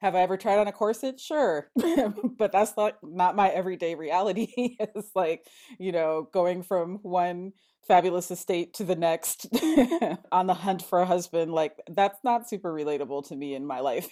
Have 0.00 0.14
I 0.14 0.20
ever 0.20 0.36
tried 0.36 0.58
on 0.58 0.68
a 0.68 0.72
corset? 0.72 1.18
Sure. 1.18 1.70
but 2.38 2.52
that's 2.52 2.76
not, 2.76 2.98
not 3.02 3.36
my 3.36 3.48
everyday 3.48 3.94
reality. 3.94 4.48
it's 4.56 5.10
like, 5.14 5.46
you 5.78 5.92
know, 5.92 6.28
going 6.32 6.62
from 6.62 6.98
one 7.02 7.52
fabulous 7.86 8.30
estate 8.30 8.74
to 8.74 8.84
the 8.84 8.96
next 8.96 9.46
on 10.32 10.46
the 10.46 10.54
hunt 10.54 10.82
for 10.82 11.00
a 11.00 11.06
husband 11.06 11.52
like 11.52 11.76
that's 11.90 12.18
not 12.24 12.48
super 12.48 12.72
relatable 12.72 13.26
to 13.26 13.36
me 13.36 13.54
in 13.54 13.66
my 13.66 13.80
life 13.80 14.08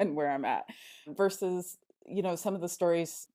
and 0.00 0.14
where 0.14 0.30
i'm 0.30 0.44
at 0.44 0.64
versus 1.08 1.76
you 2.06 2.22
know 2.22 2.36
some 2.36 2.54
of 2.54 2.60
the 2.60 2.68
stories 2.68 3.28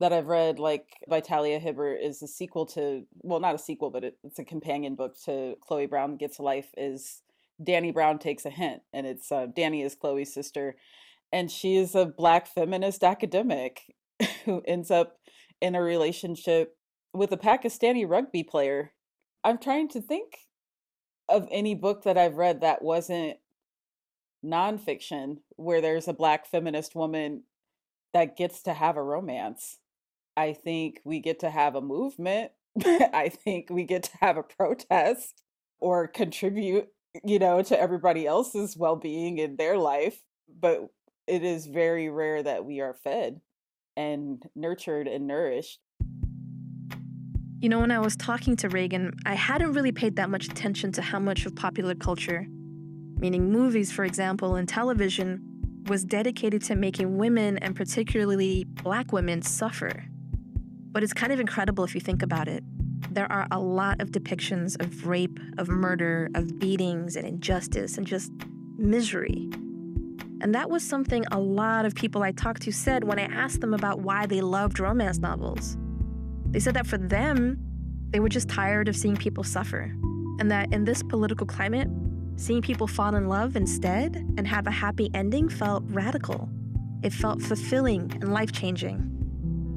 that 0.00 0.12
i've 0.12 0.26
read 0.26 0.58
like 0.58 0.88
by 1.08 1.20
Talia 1.20 1.58
Hibbert 1.58 2.00
is 2.02 2.20
a 2.22 2.26
sequel 2.26 2.66
to 2.66 3.04
well 3.22 3.40
not 3.40 3.54
a 3.54 3.58
sequel 3.58 3.90
but 3.90 4.04
it, 4.04 4.18
it's 4.24 4.38
a 4.38 4.44
companion 4.44 4.94
book 4.94 5.14
to 5.24 5.54
chloe 5.60 5.86
brown 5.86 6.16
gets 6.16 6.38
a 6.38 6.42
life 6.42 6.68
is 6.76 7.22
Dani 7.62 7.94
brown 7.94 8.18
takes 8.18 8.44
a 8.44 8.50
hint 8.50 8.82
and 8.92 9.06
it's 9.06 9.30
uh, 9.32 9.46
dani 9.46 9.84
is 9.84 9.94
chloe's 9.94 10.34
sister 10.34 10.76
and 11.32 11.50
she 11.50 11.76
is 11.76 11.94
a 11.94 12.06
black 12.06 12.46
feminist 12.46 13.02
academic 13.02 13.82
who 14.44 14.62
ends 14.66 14.90
up 14.90 15.16
in 15.60 15.74
a 15.74 15.82
relationship 15.82 16.76
with 17.12 17.32
a 17.32 17.36
pakistani 17.36 18.08
rugby 18.08 18.42
player 18.42 18.92
I'm 19.46 19.58
trying 19.58 19.86
to 19.90 20.00
think 20.00 20.38
of 21.28 21.46
any 21.52 21.76
book 21.76 22.02
that 22.02 22.18
I've 22.18 22.34
read 22.34 22.62
that 22.62 22.82
wasn't 22.82 23.36
nonfiction 24.44 25.36
where 25.54 25.80
there's 25.80 26.08
a 26.08 26.12
black 26.12 26.46
feminist 26.46 26.96
woman 26.96 27.44
that 28.12 28.36
gets 28.36 28.62
to 28.64 28.74
have 28.74 28.96
a 28.96 29.02
romance. 29.02 29.78
I 30.36 30.52
think 30.52 31.00
we 31.04 31.20
get 31.20 31.38
to 31.40 31.50
have 31.50 31.76
a 31.76 31.80
movement. 31.80 32.50
I 32.84 33.30
think 33.32 33.70
we 33.70 33.84
get 33.84 34.02
to 34.04 34.16
have 34.20 34.36
a 34.36 34.42
protest 34.42 35.44
or 35.78 36.08
contribute, 36.08 36.88
you 37.22 37.38
know, 37.38 37.62
to 37.62 37.80
everybody 37.80 38.26
else's 38.26 38.76
well 38.76 38.96
being 38.96 39.38
in 39.38 39.54
their 39.54 39.78
life. 39.78 40.20
But 40.60 40.88
it 41.26 41.42
is 41.42 41.66
very 41.66 42.08
rare 42.08 42.42
that 42.42 42.64
we 42.64 42.80
are 42.80 42.94
fed 42.94 43.40
and 43.96 44.42
nurtured 44.54 45.08
and 45.08 45.26
nourished 45.26 45.80
you 47.58 47.70
know, 47.70 47.80
when 47.80 47.90
I 47.90 47.98
was 47.98 48.16
talking 48.16 48.54
to 48.56 48.68
Reagan, 48.68 49.14
I 49.24 49.34
hadn't 49.34 49.72
really 49.72 49.90
paid 49.90 50.16
that 50.16 50.28
much 50.28 50.44
attention 50.44 50.92
to 50.92 51.02
how 51.02 51.18
much 51.18 51.46
of 51.46 51.56
popular 51.56 51.94
culture, 51.94 52.46
meaning 53.18 53.50
movies, 53.50 53.90
for 53.90 54.04
example, 54.04 54.56
and 54.56 54.68
television, 54.68 55.40
was 55.88 56.04
dedicated 56.04 56.62
to 56.64 56.74
making 56.74 57.16
women, 57.16 57.56
and 57.58 57.74
particularly 57.74 58.64
black 58.64 59.10
women, 59.10 59.40
suffer. 59.40 60.04
But 60.92 61.02
it's 61.02 61.14
kind 61.14 61.32
of 61.32 61.40
incredible 61.40 61.82
if 61.84 61.94
you 61.94 62.00
think 62.00 62.22
about 62.22 62.46
it. 62.46 62.62
There 63.10 63.30
are 63.32 63.46
a 63.50 63.58
lot 63.58 64.02
of 64.02 64.10
depictions 64.10 64.78
of 64.80 65.06
rape, 65.06 65.38
of 65.56 65.68
murder, 65.68 66.28
of 66.34 66.58
beatings 66.58 67.16
and 67.16 67.26
injustice 67.26 67.96
and 67.96 68.06
just 68.06 68.30
misery. 68.76 69.48
And 70.40 70.54
that 70.54 70.68
was 70.68 70.86
something 70.86 71.24
a 71.32 71.40
lot 71.40 71.86
of 71.86 71.94
people 71.94 72.22
I 72.22 72.32
talked 72.32 72.62
to 72.62 72.72
said 72.72 73.04
when 73.04 73.18
I 73.18 73.24
asked 73.24 73.60
them 73.60 73.72
about 73.72 74.00
why 74.00 74.26
they 74.26 74.42
loved 74.42 74.78
romance 74.78 75.18
novels. 75.18 75.78
They 76.50 76.60
said 76.60 76.74
that 76.74 76.86
for 76.86 76.98
them, 76.98 77.58
they 78.10 78.20
were 78.20 78.28
just 78.28 78.48
tired 78.48 78.88
of 78.88 78.96
seeing 78.96 79.16
people 79.16 79.44
suffer, 79.44 79.94
and 80.38 80.50
that 80.50 80.72
in 80.72 80.84
this 80.84 81.02
political 81.02 81.46
climate, 81.46 81.88
seeing 82.36 82.60
people 82.60 82.86
fall 82.86 83.14
in 83.14 83.28
love 83.28 83.56
instead 83.56 84.16
and 84.36 84.46
have 84.46 84.66
a 84.66 84.70
happy 84.70 85.10
ending 85.14 85.48
felt 85.48 85.84
radical. 85.88 86.48
It 87.02 87.12
felt 87.12 87.40
fulfilling 87.40 88.12
and 88.20 88.32
life 88.32 88.52
changing. 88.52 89.12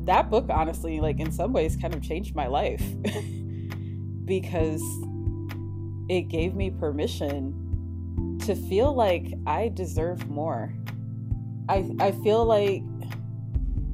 That 0.05 0.29
book, 0.29 0.47
honestly, 0.49 0.99
like 0.99 1.19
in 1.19 1.31
some 1.31 1.53
ways, 1.53 1.77
kind 1.77 1.93
of 1.93 2.01
changed 2.01 2.35
my 2.35 2.47
life 2.47 2.83
because 4.25 4.81
it 6.09 6.27
gave 6.27 6.55
me 6.55 6.69
permission 6.69 7.68
to 8.49 8.55
feel 8.55 8.91
like 8.95 9.31
I 9.45 9.67
deserve 9.67 10.27
more. 10.27 10.73
I, 11.69 11.87
I 11.99 12.11
feel 12.11 12.43
like 12.45 12.81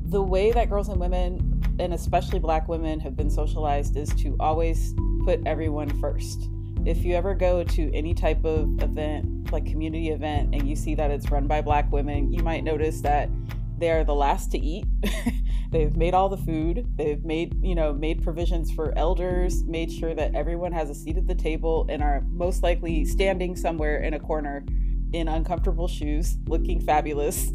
the 0.06 0.22
way 0.22 0.54
that 0.54 0.70
girls 0.70 0.88
and 0.88 0.98
women 0.98 1.62
and 1.78 1.94
especially 1.94 2.40
black 2.40 2.70
women 2.70 3.02
have 3.02 3.18
been 3.18 3.30
socialized 3.30 3.98
is 3.98 4.08
to 4.14 4.34
always 4.40 4.94
put 5.26 5.46
everyone 5.46 5.90
first. 6.00 6.48
If 6.86 7.04
you 7.04 7.16
ever 7.16 7.36
go 7.36 7.66
to 7.66 7.94
any 7.94 8.14
type 8.14 8.46
of 8.46 8.82
event, 8.82 9.52
like 9.52 9.66
community 9.66 10.12
event, 10.12 10.56
and 10.56 10.70
you 10.70 10.78
see 10.78 10.96
that 10.96 11.12
it's 11.12 11.30
run 11.30 11.48
by 11.48 11.60
black 11.60 11.92
women, 11.92 12.32
you 12.32 12.42
might 12.42 12.64
notice 12.64 13.02
that 13.02 13.30
they're 13.78 14.06
the 14.06 14.16
last 14.16 14.52
to 14.52 14.58
eat. 14.58 14.86
they've 15.76 15.98
made 15.98 16.14
all 16.14 16.30
the 16.30 16.38
food. 16.38 16.88
They've 16.96 17.22
made, 17.26 17.62
you 17.62 17.76
know, 17.76 17.92
made 17.92 18.24
provisions 18.24 18.72
for 18.72 18.98
elders, 18.98 19.66
made 19.66 19.92
sure 19.92 20.16
that 20.16 20.34
everyone 20.34 20.72
has 20.72 20.90
a 20.90 20.96
seat 20.96 21.18
at 21.18 21.28
the 21.28 21.36
table 21.36 21.86
and 21.90 22.02
are 22.02 22.22
most 22.30 22.64
likely 22.64 23.04
standing 23.04 23.58
somewhere 23.58 23.98
in 23.98 24.14
a 24.14 24.20
corner 24.20 24.66
in 25.12 25.28
uncomfortable 25.28 25.90
shoes, 25.90 26.38
looking 26.48 26.80
fabulous. 26.80 27.52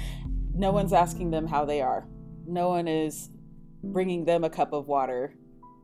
no 0.54 0.70
one's 0.70 0.92
asking 0.92 1.32
them 1.32 1.48
how 1.48 1.64
they 1.64 1.80
are. 1.80 2.06
No 2.46 2.68
one 2.68 2.86
is 2.86 3.30
bringing 3.82 4.24
them 4.24 4.44
a 4.44 4.50
cup 4.50 4.72
of 4.72 4.86
water 4.86 5.34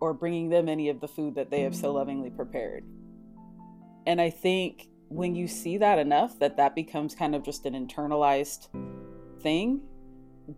or 0.01 0.15
bringing 0.15 0.49
them 0.49 0.69
any 0.69 0.91
of 0.91 1.01
the 1.01 1.09
food 1.09 1.35
that 1.35 1.51
they 1.51 1.63
have 1.63 1.75
so 1.75 1.93
lovingly 1.93 2.31
prepared. 2.31 2.85
And 4.07 4.21
I 4.21 4.31
think 4.31 4.87
when 5.09 5.35
you 5.35 5.49
see 5.49 5.77
that 5.79 5.99
enough, 5.99 6.39
that 6.39 6.57
that 6.57 6.77
becomes 6.77 7.17
kind 7.17 7.35
of 7.35 7.43
just 7.43 7.67
an 7.67 7.75
internalized 7.75 8.69
thing, 9.43 9.83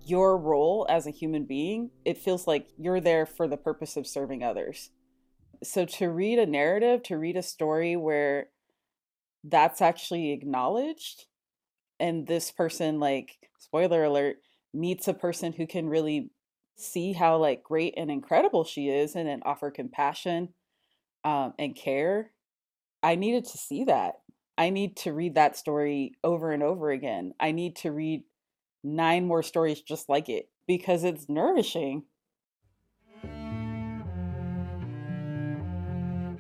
your 0.05 0.37
role 0.37 0.87
as 0.89 1.07
a 1.07 1.11
human 1.11 1.45
being, 1.45 1.91
it 2.05 2.19
feels 2.19 2.47
like 2.47 2.69
you're 2.77 3.01
there 3.01 3.27
for 3.27 3.47
the 3.47 3.57
purpose 3.57 3.97
of 3.97 4.07
serving 4.07 4.43
others. 4.43 4.91
So 5.63 5.85
to 5.85 6.11
read 6.11 6.39
a 6.39 6.47
narrative, 6.47 7.03
to 7.05 7.19
read 7.19 7.37
a 7.37 7.43
story 7.43 7.97
where 7.97 8.49
that's 9.45 9.81
actually 9.81 10.33
acknowledged, 10.33 11.27
and 12.01 12.27
this 12.27 12.51
person, 12.51 13.01
like, 13.01 13.39
spoiler 13.59 14.05
alert, 14.05 14.37
meets 14.75 15.09
a 15.09 15.15
person 15.15 15.53
who 15.53 15.67
can 15.67 15.89
really 15.89 16.31
see 16.77 17.13
how 17.13 17.37
like 17.37 17.63
great 17.63 17.95
and 17.97 18.11
incredible 18.11 18.65
she 18.65 18.89
is 18.89 19.15
and 19.15 19.29
then 19.29 19.43
offer 19.45 19.71
compassion 19.71 20.49
um, 21.25 21.53
and 21.59 21.77
care 21.77 22.31
i 23.03 23.15
needed 23.15 23.45
to 23.45 23.59
see 23.59 23.85
that 23.85 24.15
i 24.59 24.71
need 24.71 24.97
to 24.97 25.13
read 25.13 25.35
that 25.35 25.57
story 25.57 26.13
over 26.25 26.51
and 26.51 26.63
over 26.63 26.91
again 26.91 27.33
i 27.39 27.53
need 27.53 27.77
to 27.77 27.93
read 27.93 28.25
nine 28.83 29.27
more 29.27 29.43
stories 29.43 29.81
just 29.81 30.09
like 30.09 30.29
it 30.29 30.49
because 30.67 31.05
it's 31.05 31.29
nourishing 31.29 32.05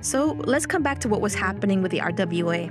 so 0.00 0.32
let's 0.44 0.66
come 0.66 0.82
back 0.82 0.98
to 0.98 1.08
what 1.08 1.20
was 1.20 1.34
happening 1.34 1.82
with 1.82 1.90
the 1.90 2.00
rwa 2.00 2.70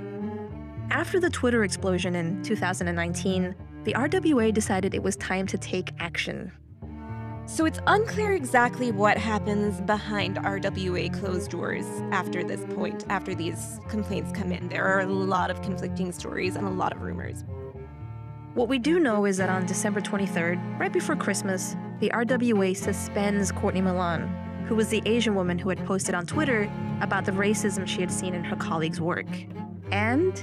after 0.90 1.18
the 1.18 1.30
twitter 1.30 1.64
explosion 1.64 2.14
in 2.14 2.42
2019 2.42 3.54
the 3.84 3.92
rwa 3.94 4.52
decided 4.52 4.94
it 4.94 5.02
was 5.02 5.16
time 5.16 5.46
to 5.46 5.56
take 5.56 5.90
action 5.98 6.52
so 7.46 7.64
it's 7.64 7.80
unclear 7.86 8.32
exactly 8.32 8.92
what 8.92 9.18
happens 9.18 9.80
behind 9.80 10.36
RWA 10.36 11.12
closed 11.12 11.50
doors 11.50 11.84
after 12.12 12.44
this 12.44 12.64
point, 12.74 13.04
after 13.08 13.34
these 13.34 13.80
complaints 13.88 14.30
come 14.32 14.52
in. 14.52 14.68
There 14.68 14.84
are 14.84 15.00
a 15.00 15.06
lot 15.06 15.50
of 15.50 15.60
conflicting 15.60 16.12
stories 16.12 16.54
and 16.54 16.66
a 16.66 16.70
lot 16.70 16.92
of 16.92 17.02
rumors. 17.02 17.44
What 18.54 18.68
we 18.68 18.78
do 18.78 19.00
know 19.00 19.24
is 19.24 19.38
that 19.38 19.48
on 19.48 19.64
December 19.64 20.02
23rd, 20.02 20.78
right 20.78 20.92
before 20.92 21.16
Christmas, 21.16 21.74
the 22.00 22.10
RWA 22.10 22.76
suspends 22.76 23.50
Courtney 23.50 23.80
Milan, 23.80 24.28
who 24.68 24.74
was 24.74 24.88
the 24.88 25.00
Asian 25.06 25.34
woman 25.34 25.58
who 25.58 25.70
had 25.70 25.82
posted 25.86 26.14
on 26.14 26.26
Twitter 26.26 26.70
about 27.00 27.24
the 27.24 27.32
racism 27.32 27.86
she 27.86 28.02
had 28.02 28.12
seen 28.12 28.34
in 28.34 28.44
her 28.44 28.56
colleagues' 28.56 29.00
work. 29.00 29.26
And 29.90 30.38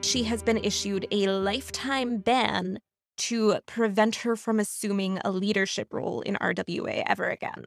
she 0.00 0.22
has 0.24 0.42
been 0.42 0.56
issued 0.56 1.06
a 1.10 1.28
lifetime 1.28 2.20
ban 2.20 2.78
to 3.18 3.58
prevent 3.66 4.16
her 4.16 4.34
from 4.34 4.58
assuming 4.58 5.18
a 5.26 5.30
leadership 5.30 5.92
role 5.92 6.22
in 6.22 6.36
RWA 6.36 7.02
ever 7.06 7.28
again. 7.28 7.64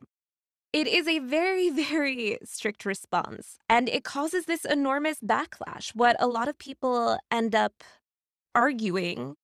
It 0.74 0.88
is 0.88 1.08
a 1.08 1.20
very, 1.20 1.70
very 1.90 2.40
strict 2.44 2.86
response, 2.86 3.60
and 3.70 3.88
it 3.88 4.04
causes 4.04 4.46
this 4.46 4.66
enormous 4.66 5.20
backlash. 5.20 5.94
What 5.94 6.16
a 6.20 6.25
lot 6.25 6.48
of 6.48 6.58
people 6.58 7.20
end 7.30 7.54
up 7.54 7.84
arguing 8.55 9.36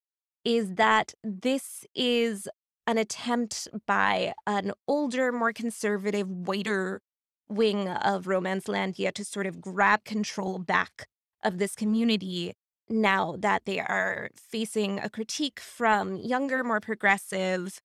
is 0.44 0.76
that 0.76 1.14
this 1.24 1.86
is 1.96 2.48
an 2.86 2.98
attempt 2.98 3.68
by 3.86 4.34
an 4.46 4.72
older, 4.88 5.32
more 5.32 5.52
conservative, 5.52 6.30
whiter 6.30 7.02
wing 7.50 7.90
of 7.90 8.26
Romancelandia 8.26 9.14
to 9.14 9.26
sort 9.26 9.46
of 9.46 9.62
grab 9.62 10.04
control 10.04 10.60
back 10.60 11.08
of 11.44 11.58
this 11.58 11.76
community 11.76 12.54
now 12.90 13.36
that 13.40 13.64
they 13.66 13.80
are 13.80 14.30
facing 14.36 15.00
a 15.00 15.10
critique 15.10 15.60
from 15.60 16.16
younger, 16.16 16.64
more 16.64 16.80
progressive 16.80 17.80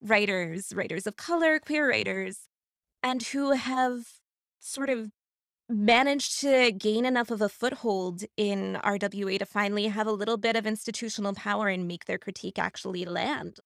writers, 0.00 0.72
writers 0.74 1.06
of 1.06 1.16
color, 1.16 1.58
queer 1.58 1.88
writers, 1.88 2.48
and 3.02 3.22
who 3.24 3.52
have 3.52 4.04
sort 4.60 4.90
of 4.90 5.10
managed 5.68 6.40
to 6.40 6.72
gain 6.72 7.04
enough 7.04 7.30
of 7.30 7.40
a 7.40 7.48
foothold 7.48 8.22
in 8.36 8.78
RWA 8.84 9.38
to 9.38 9.46
finally 9.46 9.86
have 9.86 10.06
a 10.06 10.12
little 10.12 10.36
bit 10.36 10.56
of 10.56 10.66
institutional 10.66 11.34
power 11.34 11.68
and 11.68 11.88
make 11.88 12.04
their 12.04 12.18
critique 12.18 12.58
actually 12.58 13.04
land. 13.04 13.58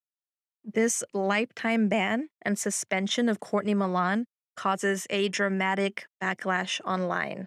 This 0.64 1.02
lifetime 1.12 1.88
ban 1.88 2.28
and 2.42 2.58
suspension 2.58 3.28
of 3.28 3.40
Courtney 3.40 3.74
Milan 3.74 4.26
causes 4.56 5.06
a 5.10 5.28
dramatic 5.28 6.06
backlash 6.22 6.80
online. 6.84 7.46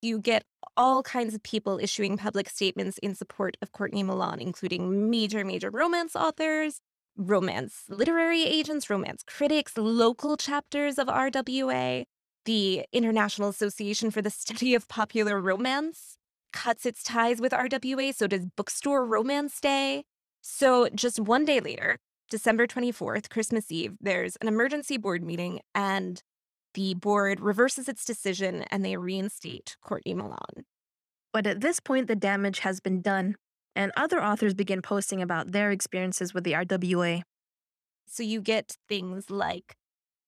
You 0.00 0.20
get 0.20 0.44
all 0.76 1.02
kinds 1.02 1.34
of 1.34 1.42
people 1.42 1.80
issuing 1.82 2.16
public 2.16 2.48
statements 2.48 2.98
in 2.98 3.14
support 3.14 3.56
of 3.60 3.72
Courtney 3.72 4.04
Milan, 4.04 4.40
including 4.40 5.10
major, 5.10 5.44
major 5.44 5.70
romance 5.70 6.14
authors, 6.14 6.80
romance 7.16 7.82
literary 7.88 8.44
agents, 8.44 8.88
romance 8.88 9.24
critics, 9.26 9.76
local 9.76 10.36
chapters 10.36 10.98
of 10.98 11.08
RWA. 11.08 12.04
The 12.48 12.86
International 12.94 13.50
Association 13.50 14.10
for 14.10 14.22
the 14.22 14.30
Study 14.30 14.74
of 14.74 14.88
Popular 14.88 15.38
Romance 15.38 16.16
cuts 16.50 16.86
its 16.86 17.02
ties 17.02 17.42
with 17.42 17.52
RWA, 17.52 18.14
so 18.14 18.26
does 18.26 18.46
Bookstore 18.56 19.04
Romance 19.04 19.60
Day. 19.60 20.04
So 20.40 20.88
just 20.94 21.20
one 21.20 21.44
day 21.44 21.60
later, 21.60 21.98
December 22.30 22.66
24th, 22.66 23.28
Christmas 23.28 23.70
Eve, 23.70 23.98
there's 24.00 24.36
an 24.36 24.48
emergency 24.48 24.96
board 24.96 25.22
meeting, 25.22 25.60
and 25.74 26.22
the 26.72 26.94
board 26.94 27.38
reverses 27.38 27.86
its 27.86 28.06
decision 28.06 28.64
and 28.70 28.82
they 28.82 28.96
reinstate 28.96 29.76
Courtney 29.84 30.14
Milan. 30.14 30.64
But 31.34 31.46
at 31.46 31.60
this 31.60 31.80
point, 31.80 32.06
the 32.06 32.16
damage 32.16 32.60
has 32.60 32.80
been 32.80 33.02
done, 33.02 33.36
and 33.76 33.92
other 33.94 34.24
authors 34.24 34.54
begin 34.54 34.80
posting 34.80 35.20
about 35.20 35.52
their 35.52 35.70
experiences 35.70 36.32
with 36.32 36.44
the 36.44 36.52
RWA. 36.52 37.20
So 38.06 38.22
you 38.22 38.40
get 38.40 38.78
things 38.88 39.30
like 39.30 39.76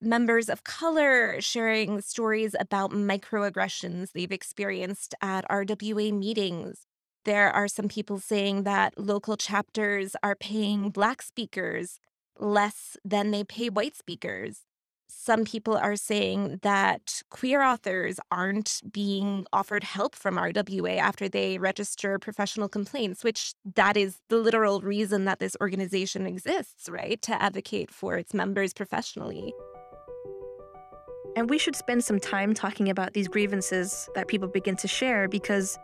members 0.00 0.48
of 0.48 0.64
color 0.64 1.40
sharing 1.40 2.00
stories 2.00 2.54
about 2.58 2.90
microaggressions 2.90 4.12
they've 4.12 4.32
experienced 4.32 5.14
at 5.20 5.48
RWA 5.48 6.12
meetings. 6.16 6.86
There 7.24 7.50
are 7.50 7.68
some 7.68 7.88
people 7.88 8.18
saying 8.18 8.62
that 8.62 8.98
local 8.98 9.36
chapters 9.36 10.16
are 10.22 10.34
paying 10.34 10.90
Black 10.90 11.22
speakers 11.22 11.98
less 12.38 12.96
than 13.04 13.30
they 13.30 13.44
pay 13.44 13.68
white 13.68 13.96
speakers 13.96 14.62
some 15.10 15.44
people 15.44 15.76
are 15.76 15.96
saying 15.96 16.60
that 16.62 17.22
queer 17.30 17.62
authors 17.62 18.20
aren't 18.30 18.80
being 18.90 19.46
offered 19.52 19.82
help 19.84 20.14
from 20.14 20.36
RWA 20.36 20.98
after 20.98 21.28
they 21.28 21.58
register 21.58 22.18
professional 22.18 22.68
complaints, 22.68 23.24
which 23.24 23.54
that 23.74 23.96
is 23.96 24.18
the 24.28 24.36
literal 24.36 24.80
reason 24.80 25.24
that 25.24 25.40
this 25.40 25.56
organization 25.60 26.26
exists, 26.26 26.88
right? 26.88 27.20
To 27.22 27.42
advocate 27.42 27.90
for 27.90 28.16
its 28.16 28.32
members 28.32 28.72
professionally. 28.72 29.52
And 31.36 31.48
we 31.48 31.58
should 31.58 31.76
spend 31.76 32.04
some 32.04 32.18
time 32.18 32.54
talking 32.54 32.88
about 32.88 33.12
these 33.12 33.28
grievances 33.28 34.08
that 34.14 34.28
people 34.28 34.48
begin 34.48 34.76
to 34.76 34.88
share 34.88 35.28
because 35.28 35.78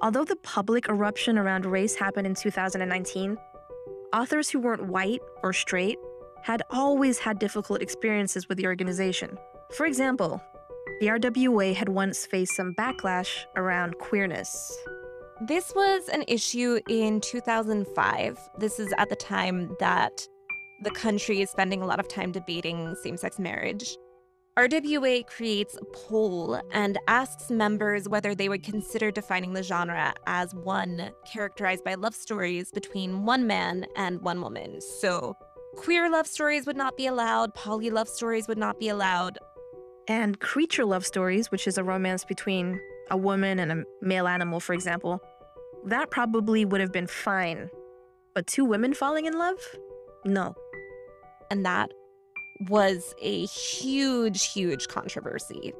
although 0.00 0.24
the 0.24 0.36
public 0.36 0.88
eruption 0.88 1.38
around 1.38 1.64
race 1.64 1.94
happened 1.94 2.26
in 2.26 2.34
2019, 2.34 3.38
authors 4.14 4.50
who 4.50 4.60
weren't 4.60 4.86
white 4.86 5.22
or 5.42 5.52
straight 5.52 5.98
had 6.42 6.62
always 6.70 7.18
had 7.18 7.38
difficult 7.38 7.80
experiences 7.80 8.48
with 8.48 8.58
the 8.58 8.66
organization. 8.66 9.38
For 9.72 9.86
example, 9.86 10.42
the 11.00 11.06
RWA 11.06 11.74
had 11.74 11.88
once 11.88 12.26
faced 12.26 12.54
some 12.54 12.74
backlash 12.74 13.44
around 13.56 13.98
queerness. 13.98 14.76
This 15.46 15.72
was 15.74 16.08
an 16.08 16.24
issue 16.28 16.78
in 16.88 17.20
2005. 17.20 18.38
This 18.58 18.78
is 18.78 18.92
at 18.98 19.08
the 19.08 19.16
time 19.16 19.74
that 19.80 20.28
the 20.82 20.90
country 20.90 21.40
is 21.40 21.50
spending 21.50 21.80
a 21.82 21.86
lot 21.86 21.98
of 21.98 22.08
time 22.08 22.32
debating 22.32 22.94
same 23.02 23.16
sex 23.16 23.38
marriage. 23.38 23.96
RWA 24.58 25.26
creates 25.26 25.76
a 25.76 25.84
poll 25.86 26.60
and 26.72 26.98
asks 27.08 27.50
members 27.50 28.06
whether 28.06 28.34
they 28.34 28.50
would 28.50 28.62
consider 28.62 29.10
defining 29.10 29.54
the 29.54 29.62
genre 29.62 30.12
as 30.26 30.54
one 30.54 31.10
characterized 31.24 31.84
by 31.84 31.94
love 31.94 32.14
stories 32.14 32.70
between 32.70 33.24
one 33.24 33.46
man 33.46 33.86
and 33.96 34.20
one 34.20 34.42
woman. 34.42 34.80
So, 34.80 35.34
Queer 35.76 36.10
love 36.10 36.26
stories 36.26 36.66
would 36.66 36.76
not 36.76 36.98
be 36.98 37.06
allowed, 37.06 37.54
poly 37.54 37.88
love 37.88 38.08
stories 38.08 38.46
would 38.46 38.58
not 38.58 38.78
be 38.78 38.88
allowed. 38.90 39.38
And 40.06 40.38
creature 40.38 40.84
love 40.84 41.06
stories, 41.06 41.50
which 41.50 41.66
is 41.66 41.78
a 41.78 41.84
romance 41.84 42.24
between 42.24 42.78
a 43.10 43.16
woman 43.16 43.58
and 43.58 43.72
a 43.72 43.84
male 44.02 44.28
animal, 44.28 44.60
for 44.60 44.74
example, 44.74 45.22
that 45.86 46.10
probably 46.10 46.66
would 46.66 46.82
have 46.82 46.92
been 46.92 47.06
fine. 47.06 47.70
But 48.34 48.46
two 48.46 48.66
women 48.66 48.92
falling 48.92 49.24
in 49.24 49.38
love? 49.38 49.58
No. 50.26 50.54
And 51.50 51.64
that 51.64 51.90
was 52.68 53.14
a 53.20 53.46
huge, 53.46 54.52
huge 54.52 54.88
controversy. 54.88 55.72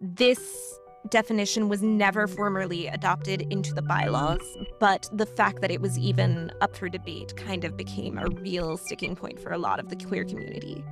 This 0.00 0.78
definition 1.10 1.68
was 1.68 1.82
never 1.82 2.26
formally 2.26 2.88
adopted 2.88 3.42
into 3.52 3.72
the 3.72 3.82
bylaws, 3.82 4.40
but 4.80 5.08
the 5.12 5.26
fact 5.26 5.60
that 5.60 5.70
it 5.70 5.80
was 5.80 5.98
even 5.98 6.50
up 6.60 6.76
for 6.76 6.88
debate 6.88 7.36
kind 7.36 7.64
of 7.64 7.76
became 7.76 8.18
a 8.18 8.28
real 8.40 8.76
sticking 8.76 9.14
point 9.14 9.40
for 9.40 9.52
a 9.52 9.58
lot 9.58 9.78
of 9.78 9.88
the 9.88 9.96
queer 9.96 10.24
community. 10.24 10.84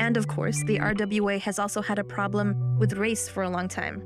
And 0.00 0.16
of 0.16 0.26
course, 0.26 0.62
the 0.64 0.78
RWA 0.78 1.38
has 1.40 1.58
also 1.58 1.80
had 1.80 1.98
a 1.98 2.04
problem 2.04 2.78
with 2.78 2.94
race 2.94 3.28
for 3.28 3.42
a 3.42 3.50
long 3.50 3.68
time. 3.68 4.02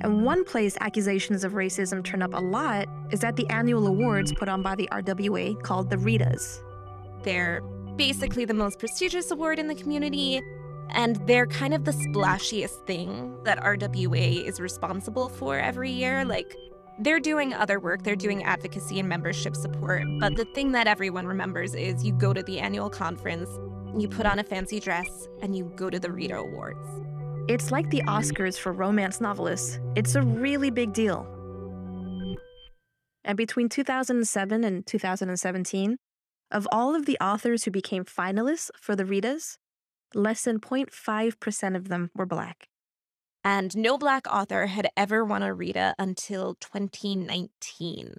And 0.00 0.24
one 0.24 0.44
place 0.44 0.76
accusations 0.80 1.44
of 1.44 1.52
racism 1.52 2.02
turn 2.04 2.22
up 2.22 2.34
a 2.34 2.40
lot 2.40 2.86
is 3.10 3.24
at 3.24 3.36
the 3.36 3.48
annual 3.48 3.86
awards 3.86 4.32
put 4.32 4.48
on 4.48 4.62
by 4.62 4.74
the 4.74 4.88
RWA 4.92 5.62
called 5.62 5.90
the 5.90 5.96
Ritas. 5.96 6.60
They're 7.22 7.60
basically 7.96 8.44
the 8.44 8.54
most 8.54 8.78
prestigious 8.78 9.30
award 9.30 9.58
in 9.58 9.66
the 9.66 9.74
community, 9.74 10.40
and 10.90 11.16
they're 11.26 11.46
kind 11.46 11.74
of 11.74 11.84
the 11.84 11.92
splashiest 11.92 12.86
thing 12.86 13.36
that 13.44 13.58
RWA 13.58 14.44
is 14.44 14.60
responsible 14.60 15.28
for 15.28 15.58
every 15.58 15.90
year. 15.90 16.24
Like, 16.24 16.54
they're 17.00 17.20
doing 17.20 17.52
other 17.52 17.78
work, 17.78 18.02
they're 18.04 18.16
doing 18.16 18.42
advocacy 18.44 18.98
and 18.98 19.08
membership 19.08 19.54
support. 19.54 20.04
But 20.18 20.36
the 20.36 20.46
thing 20.54 20.72
that 20.72 20.86
everyone 20.86 21.26
remembers 21.26 21.74
is 21.74 22.04
you 22.04 22.12
go 22.12 22.32
to 22.32 22.42
the 22.42 22.58
annual 22.58 22.88
conference, 22.88 23.48
you 23.98 24.08
put 24.08 24.26
on 24.26 24.38
a 24.38 24.44
fancy 24.44 24.80
dress, 24.80 25.28
and 25.42 25.56
you 25.56 25.70
go 25.76 25.90
to 25.90 25.98
the 25.98 26.10
Rita 26.10 26.36
Awards. 26.36 26.88
It's 27.48 27.70
like 27.70 27.90
the 27.90 28.02
Oscars 28.02 28.58
for 28.58 28.72
romance 28.72 29.20
novelists, 29.20 29.78
it's 29.94 30.14
a 30.14 30.22
really 30.22 30.70
big 30.70 30.92
deal. 30.92 31.26
And 33.24 33.36
between 33.36 33.68
2007 33.68 34.64
and 34.64 34.86
2017, 34.86 35.96
of 36.50 36.68
all 36.70 36.94
of 36.94 37.06
the 37.06 37.18
authors 37.20 37.64
who 37.64 37.70
became 37.70 38.04
finalists 38.04 38.70
for 38.80 38.94
the 38.94 39.04
Ritas, 39.04 39.58
less 40.14 40.44
than 40.44 40.60
0.5% 40.60 41.76
of 41.76 41.88
them 41.88 42.10
were 42.14 42.26
Black. 42.26 42.68
And 43.44 43.76
no 43.76 43.96
Black 43.96 44.26
author 44.26 44.66
had 44.66 44.88
ever 44.96 45.24
won 45.24 45.42
a 45.42 45.54
Rita 45.54 45.94
until 45.98 46.56
2019. 46.60 48.14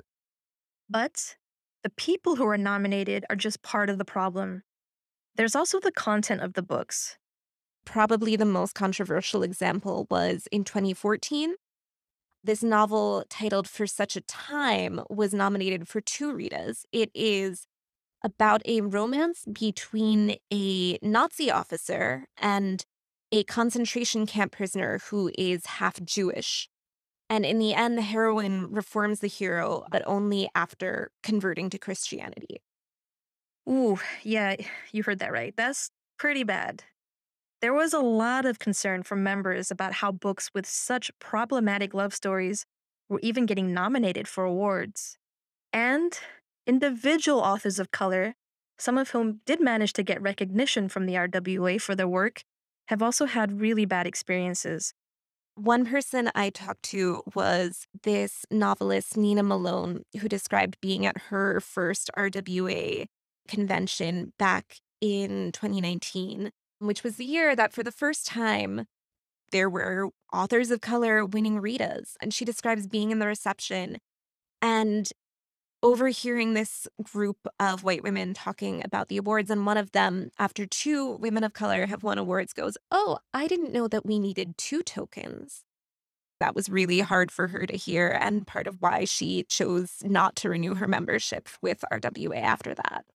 But 0.89 1.35
the 1.83 1.89
people 1.89 2.37
who 2.37 2.47
are 2.47 2.57
nominated 2.57 3.25
are 3.29 3.35
just 3.35 3.61
part 3.61 3.89
of 3.89 3.97
the 3.97 4.05
problem. 4.05 4.63
There's 5.35 5.55
also 5.55 5.79
the 5.79 5.91
content 5.91 6.41
of 6.41 6.53
the 6.53 6.63
books. 6.63 7.17
Probably 7.85 8.35
the 8.35 8.45
most 8.45 8.73
controversial 8.73 9.43
example 9.43 10.07
was 10.09 10.47
in 10.51 10.63
2014. 10.63 11.55
This 12.43 12.63
novel, 12.63 13.25
titled 13.29 13.67
For 13.67 13.85
Such 13.85 14.15
a 14.15 14.21
Time, 14.21 15.01
was 15.09 15.33
nominated 15.33 15.87
for 15.87 16.01
two 16.01 16.33
Ritas. 16.33 16.83
It 16.91 17.11
is 17.13 17.67
about 18.23 18.62
a 18.65 18.82
romance 18.82 19.45
between 19.51 20.38
a 20.51 20.97
Nazi 21.01 21.51
officer 21.51 22.25
and 22.38 22.84
a 23.32 23.43
concentration 23.43 24.25
camp 24.25 24.53
prisoner 24.53 24.99
who 25.10 25.32
is 25.38 25.65
half 25.65 26.01
Jewish. 26.03 26.69
And 27.30 27.45
in 27.45 27.60
the 27.60 27.73
end, 27.73 27.97
the 27.97 28.03
heroine 28.03 28.71
reforms 28.71 29.19
the 29.19 29.27
hero, 29.27 29.86
but 29.91 30.01
only 30.06 30.49
after 30.56 31.12
converting 31.23 31.69
to 31.71 31.77
Christianity. 31.77 32.62
Ooh, 33.69 33.99
yeah, 34.23 34.56
you 34.93 35.03
heard 35.03 35.19
that 35.19 35.34
right. 35.34 35.53
That's 35.58 35.91
pretty 36.17 36.43
bad. 36.43 36.84
There 37.62 37.73
was 37.73 37.93
a 37.93 37.99
lot 37.99 38.45
of 38.45 38.60
concern 38.60 39.03
from 39.03 39.23
members 39.23 39.71
about 39.71 39.93
how 39.93 40.12
books 40.12 40.51
with 40.53 40.65
such 40.65 41.12
problematic 41.19 41.93
love 41.93 42.13
stories 42.13 42.65
were 43.10 43.19
even 43.21 43.45
getting 43.45 43.73
nominated 43.73 44.27
for 44.27 44.45
awards. 44.45 45.17
And 45.73 46.17
individual 46.67 47.39
authors 47.39 47.80
of 47.80 47.91
color, 47.91 48.36
some 48.77 48.97
of 48.97 49.10
whom 49.10 49.41
did 49.45 49.60
manage 49.60 49.93
to 49.93 50.03
get 50.03 50.21
recognition 50.21 50.89
from 50.89 51.06
the 51.06 51.13
RWA 51.13 51.82
for 51.82 51.95
their 51.95 52.08
work, 52.08 52.43
have 52.89 53.01
also 53.01 53.25
had 53.25 53.60
really 53.60 53.86
bad 53.86 54.06
experiences. 54.06 54.93
One 55.56 55.88
person 55.88 56.30
I 56.36 56.51
talked 56.51 56.84
to 56.84 57.23
was 57.34 57.88
this 58.03 58.45
novelist, 58.51 59.17
Nina 59.17 59.41
Malone, 59.41 60.03
who 60.19 60.30
described 60.30 60.77
being 60.82 61.06
at 61.06 61.17
her 61.30 61.60
first 61.60 62.12
RWA 62.15 63.08
convention 63.47 64.34
back 64.38 64.77
in 65.01 65.51
2019, 65.53 66.51
which 66.80 67.03
was 67.03 67.15
the 67.15 67.25
year 67.25 67.56
that 67.56 67.73
for 67.73 67.82
the 67.82 67.91
first 67.91 68.27
time 68.27 68.86
there 69.51 69.69
were 69.69 70.10
authors 70.32 70.69
of 70.69 70.82
color 70.82 71.25
winning 71.25 71.60
Ritas. 71.60 72.13
And 72.21 72.34
she 72.34 72.45
describes 72.45 72.86
being 72.86 73.12
in 73.12 73.19
the 73.19 73.27
reception 73.27 73.97
and 74.62 75.10
overhearing 75.83 76.53
this 76.53 76.87
group 77.03 77.47
of 77.59 77.83
white 77.83 78.03
women 78.03 78.33
talking 78.33 78.81
about 78.83 79.09
the 79.09 79.17
awards. 79.17 79.49
And 79.49 79.65
one 79.65 79.77
of 79.77 79.91
them, 79.91 80.31
after 80.39 80.65
two 80.65 81.11
women 81.17 81.43
of 81.43 81.53
color 81.53 81.85
have 81.85 82.03
won 82.03 82.17
awards, 82.17 82.53
goes, 82.53 82.77
Oh, 82.91 83.19
I 83.33 83.47
didn't 83.47 83.73
know 83.73 83.87
that 83.87 84.05
we 84.05 84.19
needed 84.19 84.57
two 84.57 84.81
tokens. 84.81 85.63
That 86.39 86.55
was 86.55 86.69
really 86.69 86.99
hard 86.99 87.31
for 87.31 87.47
her 87.47 87.65
to 87.65 87.75
hear, 87.75 88.09
and 88.09 88.45
part 88.45 88.67
of 88.67 88.77
why 88.79 89.05
she 89.05 89.43
chose 89.43 90.03
not 90.03 90.35
to 90.37 90.49
renew 90.49 90.75
her 90.75 90.87
membership 90.87 91.49
with 91.61 91.83
RWA 91.91 92.39
after 92.39 92.75
that. 92.75 93.05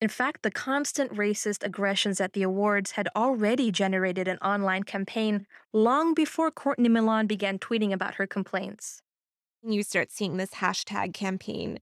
In 0.00 0.08
fact, 0.08 0.42
the 0.42 0.50
constant 0.50 1.12
racist 1.12 1.64
aggressions 1.64 2.20
at 2.20 2.32
the 2.32 2.42
awards 2.42 2.92
had 2.92 3.08
already 3.14 3.70
generated 3.70 4.26
an 4.26 4.38
online 4.38 4.82
campaign 4.82 5.46
long 5.72 6.12
before 6.12 6.50
Courtney 6.50 6.88
Milan 6.88 7.28
began 7.28 7.58
tweeting 7.58 7.92
about 7.92 8.14
her 8.16 8.26
complaints 8.26 9.03
you 9.72 9.82
start 9.82 10.10
seeing 10.10 10.36
this 10.36 10.50
hashtag 10.50 11.14
campaign, 11.14 11.78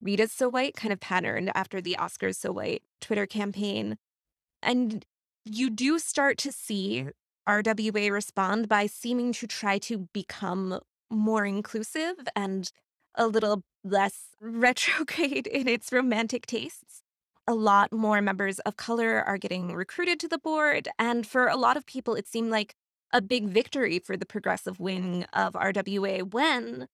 Rita's 0.00 0.32
So 0.32 0.48
White, 0.48 0.74
kind 0.74 0.92
of 0.92 1.00
patterned 1.00 1.50
after 1.54 1.80
the 1.80 1.96
Oscars 1.98 2.36
So 2.36 2.52
White 2.52 2.82
Twitter 3.00 3.26
campaign. 3.26 3.96
And 4.62 5.04
you 5.44 5.70
do 5.70 5.98
start 5.98 6.38
to 6.38 6.52
see 6.52 7.08
RWA 7.48 8.10
respond 8.10 8.68
by 8.68 8.86
seeming 8.86 9.32
to 9.34 9.46
try 9.46 9.78
to 9.78 10.08
become 10.12 10.80
more 11.10 11.44
inclusive 11.44 12.16
and 12.34 12.70
a 13.14 13.26
little 13.26 13.62
less 13.84 14.28
retrograde 14.40 15.46
in 15.46 15.68
its 15.68 15.92
romantic 15.92 16.46
tastes. 16.46 17.02
A 17.48 17.54
lot 17.54 17.92
more 17.92 18.22
members 18.22 18.60
of 18.60 18.76
color 18.76 19.20
are 19.20 19.36
getting 19.36 19.74
recruited 19.74 20.20
to 20.20 20.28
the 20.28 20.38
board. 20.38 20.88
And 20.98 21.26
for 21.26 21.48
a 21.48 21.56
lot 21.56 21.76
of 21.76 21.86
people, 21.86 22.14
it 22.14 22.28
seemed 22.28 22.50
like 22.50 22.74
a 23.12 23.20
big 23.20 23.48
victory 23.48 23.98
for 23.98 24.16
the 24.16 24.24
progressive 24.24 24.78
wing 24.78 25.26
of 25.32 25.54
RWA 25.54 26.32
when 26.32 26.86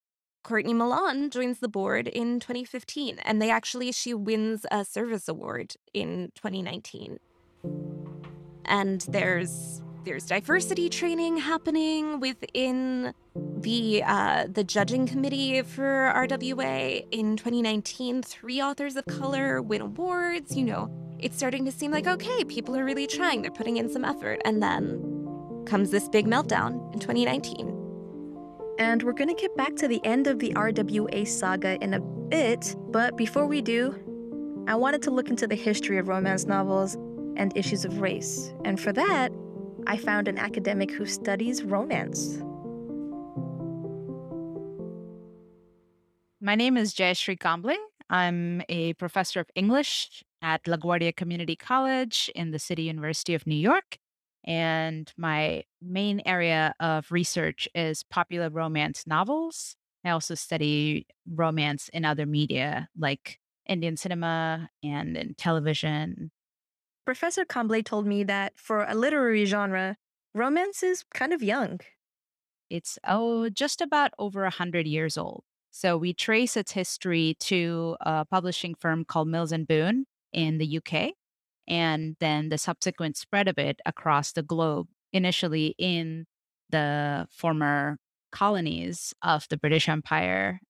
Courtney 0.42 0.74
Milan 0.74 1.30
joins 1.30 1.58
the 1.58 1.68
board 1.68 2.08
in 2.08 2.40
2015, 2.40 3.18
and 3.24 3.42
they 3.42 3.50
actually, 3.50 3.92
she 3.92 4.14
wins 4.14 4.64
a 4.70 4.84
service 4.84 5.28
award 5.28 5.74
in 5.92 6.32
2019. 6.34 7.18
And 8.64 9.00
there's 9.08 9.82
there's 10.04 10.24
diversity 10.24 10.88
training 10.88 11.36
happening 11.36 12.18
within 12.20 13.12
the 13.34 14.02
uh, 14.04 14.46
the 14.50 14.64
judging 14.64 15.06
committee 15.06 15.60
for 15.62 16.12
RWA 16.14 17.06
in 17.10 17.36
2019. 17.36 18.22
Three 18.22 18.62
authors 18.62 18.96
of 18.96 19.04
color 19.06 19.60
win 19.60 19.82
awards. 19.82 20.56
You 20.56 20.64
know, 20.64 21.16
it's 21.18 21.36
starting 21.36 21.64
to 21.66 21.72
seem 21.72 21.90
like 21.90 22.06
okay, 22.06 22.44
people 22.44 22.76
are 22.76 22.84
really 22.84 23.06
trying. 23.06 23.42
They're 23.42 23.50
putting 23.50 23.76
in 23.76 23.90
some 23.90 24.04
effort, 24.04 24.40
and 24.44 24.62
then 24.62 25.64
comes 25.66 25.90
this 25.90 26.08
big 26.08 26.26
meltdown 26.26 26.92
in 26.94 27.00
2019. 27.00 27.77
And 28.78 29.02
we're 29.02 29.12
going 29.12 29.28
to 29.28 29.34
get 29.34 29.56
back 29.56 29.74
to 29.76 29.88
the 29.88 30.00
end 30.04 30.28
of 30.28 30.38
the 30.38 30.52
RWA 30.52 31.26
saga 31.26 31.82
in 31.82 31.94
a 31.94 32.00
bit, 32.00 32.76
but 32.90 33.16
before 33.16 33.46
we 33.46 33.60
do, 33.60 33.92
I 34.68 34.76
wanted 34.76 35.02
to 35.02 35.10
look 35.10 35.30
into 35.30 35.48
the 35.48 35.56
history 35.56 35.98
of 35.98 36.06
romance 36.06 36.46
novels 36.46 36.94
and 37.36 37.52
issues 37.56 37.84
of 37.84 38.00
race. 38.00 38.54
And 38.64 38.78
for 38.78 38.92
that, 38.92 39.32
I 39.88 39.96
found 39.96 40.28
an 40.28 40.38
academic 40.38 40.92
who 40.92 41.06
studies 41.06 41.64
romance. 41.64 42.40
My 46.40 46.54
name 46.54 46.76
is 46.76 46.94
Jayashree 46.94 47.38
Kamblé. 47.38 47.74
I'm 48.08 48.62
a 48.68 48.92
professor 48.94 49.40
of 49.40 49.50
English 49.56 50.22
at 50.40 50.62
LaGuardia 50.64 51.16
Community 51.16 51.56
College 51.56 52.30
in 52.32 52.52
the 52.52 52.60
City 52.60 52.84
University 52.84 53.34
of 53.34 53.44
New 53.44 53.56
York. 53.56 53.98
And 54.44 55.12
my 55.16 55.64
main 55.82 56.22
area 56.24 56.74
of 56.80 57.10
research 57.10 57.68
is 57.74 58.02
popular 58.02 58.50
romance 58.50 59.04
novels. 59.06 59.76
I 60.04 60.10
also 60.10 60.34
study 60.34 61.06
romance 61.26 61.90
in 61.92 62.04
other 62.04 62.24
media 62.24 62.88
like 62.96 63.38
Indian 63.66 63.96
cinema 63.96 64.70
and 64.82 65.16
in 65.16 65.34
television. 65.34 66.30
Professor 67.04 67.44
Kamblé 67.44 67.84
told 67.84 68.06
me 68.06 68.24
that 68.24 68.52
for 68.56 68.84
a 68.84 68.94
literary 68.94 69.44
genre, 69.44 69.96
romance 70.34 70.82
is 70.82 71.04
kind 71.14 71.32
of 71.32 71.42
young. 71.42 71.80
It's 72.70 72.98
oh 73.06 73.48
just 73.48 73.80
about 73.80 74.12
over 74.18 74.44
a 74.44 74.50
hundred 74.50 74.86
years 74.86 75.16
old. 75.16 75.44
So 75.70 75.96
we 75.96 76.12
trace 76.12 76.56
its 76.56 76.72
history 76.72 77.36
to 77.40 77.96
a 78.00 78.24
publishing 78.24 78.74
firm 78.74 79.04
called 79.04 79.28
Mills 79.28 79.52
and 79.52 79.66
Boon 79.66 80.06
in 80.32 80.58
the 80.58 80.78
UK 80.78 81.12
and 81.68 82.16
then 82.20 82.48
the 82.48 82.58
subsequent 82.58 83.16
spread 83.16 83.46
of 83.46 83.58
it 83.58 83.80
across 83.86 84.32
the 84.32 84.42
globe, 84.42 84.88
initially 85.12 85.74
in 85.78 86.26
the 86.70 87.28
former 87.30 87.98
colonies 88.32 89.14
of 89.22 89.46
the 89.48 89.56
British 89.56 89.88
Empire. 89.88 90.60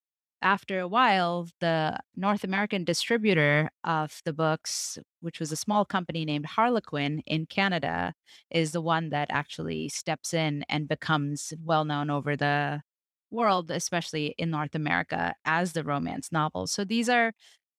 After 0.41 0.79
a 0.79 0.87
while, 0.87 1.49
the 1.61 1.99
North 2.15 2.45
American 2.45 2.85
distributor 2.85 3.71
of 3.83 4.21
the 4.25 4.33
books, 4.33 4.97
which 5.21 5.41
was 5.41 5.51
a 5.51 5.57
small 5.57 5.85
company 5.85 6.25
named 6.25 6.47
Harlequin 6.47 7.23
in 7.27 7.47
Canada, 7.47 8.15
is 8.51 8.71
the 8.71 8.81
one 8.81 9.11
that 9.11 9.29
actually 9.31 9.89
steps 9.89 10.33
in 10.33 10.65
and 10.69 10.87
becomes 10.89 11.53
well 11.65 11.85
known 11.85 12.09
over 12.09 12.37
the 12.37 12.83
world, 13.31 13.71
especially 13.71 14.35
in 14.39 14.51
North 14.51 14.75
America, 14.75 15.35
as 15.45 15.73
the 15.73 15.85
romance 15.85 16.31
novel. 16.31 16.67
So 16.69 16.85
these 16.85 17.09
are 17.09 17.33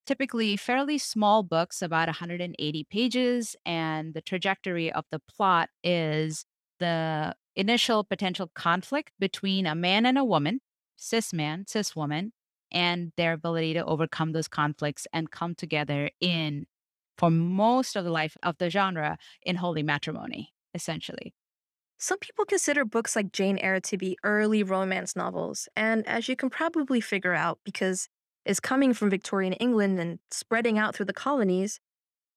typically 0.10 0.58
fairly 0.58 0.98
small 0.98 1.44
books, 1.44 1.84
about 1.84 2.08
180 2.08 2.84
pages, 2.86 3.56
and 3.64 4.16
the 4.16 4.22
trajectory 4.22 4.92
of 4.92 5.06
the 5.12 5.20
plot 5.20 5.70
is 5.84 6.46
the 6.80 7.36
initial 7.56 8.04
potential 8.04 8.50
conflict 8.56 9.12
between 9.20 9.68
a 9.68 9.76
man 9.76 10.08
and 10.08 10.18
a 10.18 10.24
woman, 10.24 10.62
cis 10.98 11.32
man, 11.32 11.64
cis 11.68 11.96
woman, 11.96 12.34
and 12.72 13.12
their 13.18 13.34
ability 13.34 13.76
to 13.76 13.86
overcome 13.86 14.32
those 14.32 14.48
conflicts 14.48 15.06
and 15.14 15.30
come 15.30 15.54
together 15.54 16.10
in, 16.20 16.66
for 17.20 17.30
most 17.30 17.96
of 17.96 18.04
the 18.04 18.10
life 18.10 18.36
of 18.42 18.58
the 18.58 18.72
genre, 18.72 19.16
in 19.44 19.58
holy 19.58 19.84
matrimony, 19.84 20.50
essentially. 20.74 21.36
Some 22.00 22.18
people 22.18 22.46
consider 22.46 22.84
books 22.84 23.16
like 23.16 23.32
Jane 23.32 23.60
Eyre 23.60 23.80
to 23.82 23.96
be 23.96 24.18
early 24.24 24.64
romance 24.64 25.16
novels, 25.16 25.70
and 25.76 26.08
as 26.08 26.28
you 26.28 26.36
can 26.36 26.50
probably 26.50 27.00
figure 27.00 27.36
out, 27.36 27.60
because 27.64 28.10
is 28.46 28.60
coming 28.60 28.94
from 28.94 29.10
Victorian 29.10 29.54
England 29.54 30.00
and 30.00 30.20
spreading 30.32 30.78
out 30.78 30.96
through 30.96 31.06
the 31.06 31.14
colonies, 31.14 31.80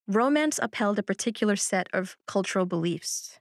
romance 0.06 0.58
upheld 0.62 0.98
a 0.98 1.02
particular 1.02 1.56
set 1.56 1.88
of 1.92 2.16
cultural 2.26 2.66
beliefs. 2.66 3.38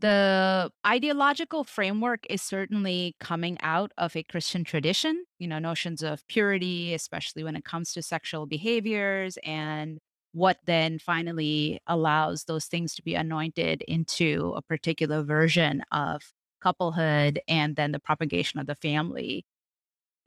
The 0.00 0.70
ideological 0.86 1.64
framework 1.64 2.24
is 2.30 2.40
certainly 2.40 3.16
coming 3.18 3.58
out 3.60 3.90
of 3.98 4.14
a 4.14 4.22
Christian 4.22 4.62
tradition, 4.62 5.24
you 5.40 5.48
know, 5.48 5.58
notions 5.58 6.02
of 6.02 6.26
purity, 6.28 6.94
especially 6.94 7.42
when 7.42 7.56
it 7.56 7.64
comes 7.64 7.92
to 7.94 8.02
sexual 8.02 8.46
behaviors, 8.46 9.38
and 9.44 9.98
what 10.32 10.58
then 10.66 11.00
finally 11.00 11.80
allows 11.88 12.44
those 12.44 12.66
things 12.66 12.94
to 12.94 13.02
be 13.02 13.16
anointed 13.16 13.82
into 13.88 14.52
a 14.56 14.62
particular 14.62 15.22
version 15.22 15.82
of 15.90 16.32
couplehood 16.60 17.40
and 17.48 17.74
then 17.74 17.90
the 17.92 17.98
propagation 18.00 18.60
of 18.60 18.66
the 18.66 18.74
family 18.74 19.44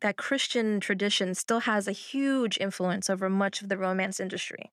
that 0.02 0.18
Christian 0.18 0.80
tradition 0.80 1.36
still 1.36 1.62
has 1.62 1.88
a 1.88 1.92
huge 1.92 2.58
influence 2.60 3.10
over 3.10 3.30
much 3.30 3.62
of 3.62 3.70
the 3.70 3.78
romance 3.78 4.20
industry. 4.20 4.72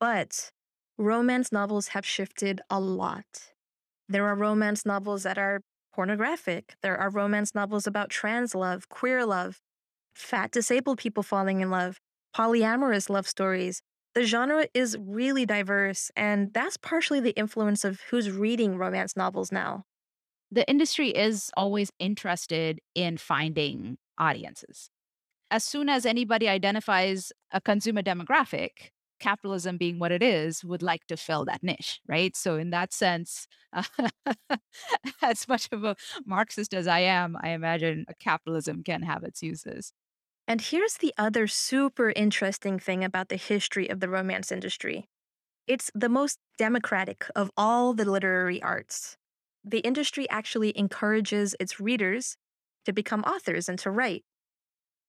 But 0.00 0.50
romance 0.98 1.52
novels 1.52 1.88
have 1.88 2.06
shifted 2.06 2.60
a 2.70 2.80
lot. 2.80 3.52
There 4.08 4.26
are 4.26 4.36
romance 4.36 4.86
novels 4.86 5.22
that 5.24 5.38
are 5.38 5.62
pornographic, 5.94 6.76
there 6.82 6.96
are 6.98 7.10
romance 7.10 7.54
novels 7.54 7.86
about 7.86 8.10
trans 8.10 8.54
love, 8.54 8.88
queer 8.88 9.24
love, 9.24 9.60
fat 10.14 10.50
disabled 10.52 10.98
people 10.98 11.22
falling 11.22 11.60
in 11.60 11.70
love, 11.70 11.98
polyamorous 12.36 13.10
love 13.10 13.26
stories. 13.26 13.82
The 14.14 14.24
genre 14.24 14.66
is 14.74 14.96
really 15.00 15.46
diverse, 15.46 16.10
and 16.16 16.52
that's 16.54 16.76
partially 16.76 17.20
the 17.20 17.32
influence 17.36 17.84
of 17.84 18.00
who's 18.10 18.30
reading 18.30 18.76
romance 18.78 19.16
novels 19.16 19.52
now. 19.52 19.84
The 20.50 20.68
industry 20.68 21.10
is 21.10 21.50
always 21.56 21.90
interested 21.98 22.80
in 22.94 23.16
finding 23.18 23.98
audiences. 24.18 24.90
As 25.50 25.64
soon 25.64 25.88
as 25.88 26.06
anybody 26.06 26.48
identifies 26.48 27.32
a 27.52 27.60
consumer 27.60 28.02
demographic, 28.02 28.90
capitalism 29.20 29.76
being 29.76 29.98
what 29.98 30.12
it 30.12 30.22
is, 30.22 30.64
would 30.64 30.82
like 30.82 31.06
to 31.06 31.16
fill 31.16 31.44
that 31.44 31.62
niche, 31.62 32.00
right? 32.08 32.36
So, 32.36 32.56
in 32.56 32.70
that 32.70 32.92
sense, 32.92 33.46
uh, 33.72 33.84
as 35.22 35.48
much 35.48 35.68
of 35.72 35.84
a 35.84 35.96
Marxist 36.26 36.74
as 36.74 36.86
I 36.86 37.00
am, 37.00 37.36
I 37.40 37.50
imagine 37.50 38.06
capitalism 38.20 38.82
can 38.82 39.02
have 39.02 39.22
its 39.24 39.42
uses. 39.42 39.92
And 40.48 40.60
here's 40.60 40.94
the 40.94 41.12
other 41.18 41.46
super 41.46 42.12
interesting 42.14 42.78
thing 42.78 43.02
about 43.02 43.28
the 43.28 43.36
history 43.36 43.88
of 43.88 44.00
the 44.00 44.08
romance 44.08 44.52
industry 44.52 45.08
it's 45.66 45.90
the 45.94 46.08
most 46.08 46.38
democratic 46.58 47.26
of 47.34 47.50
all 47.56 47.92
the 47.92 48.04
literary 48.04 48.62
arts. 48.62 49.16
The 49.64 49.80
industry 49.80 50.28
actually 50.30 50.76
encourages 50.78 51.56
its 51.58 51.80
readers 51.80 52.36
to 52.86 52.92
become 52.92 53.22
authors 53.22 53.68
and 53.68 53.78
to 53.80 53.90
write. 53.90 54.24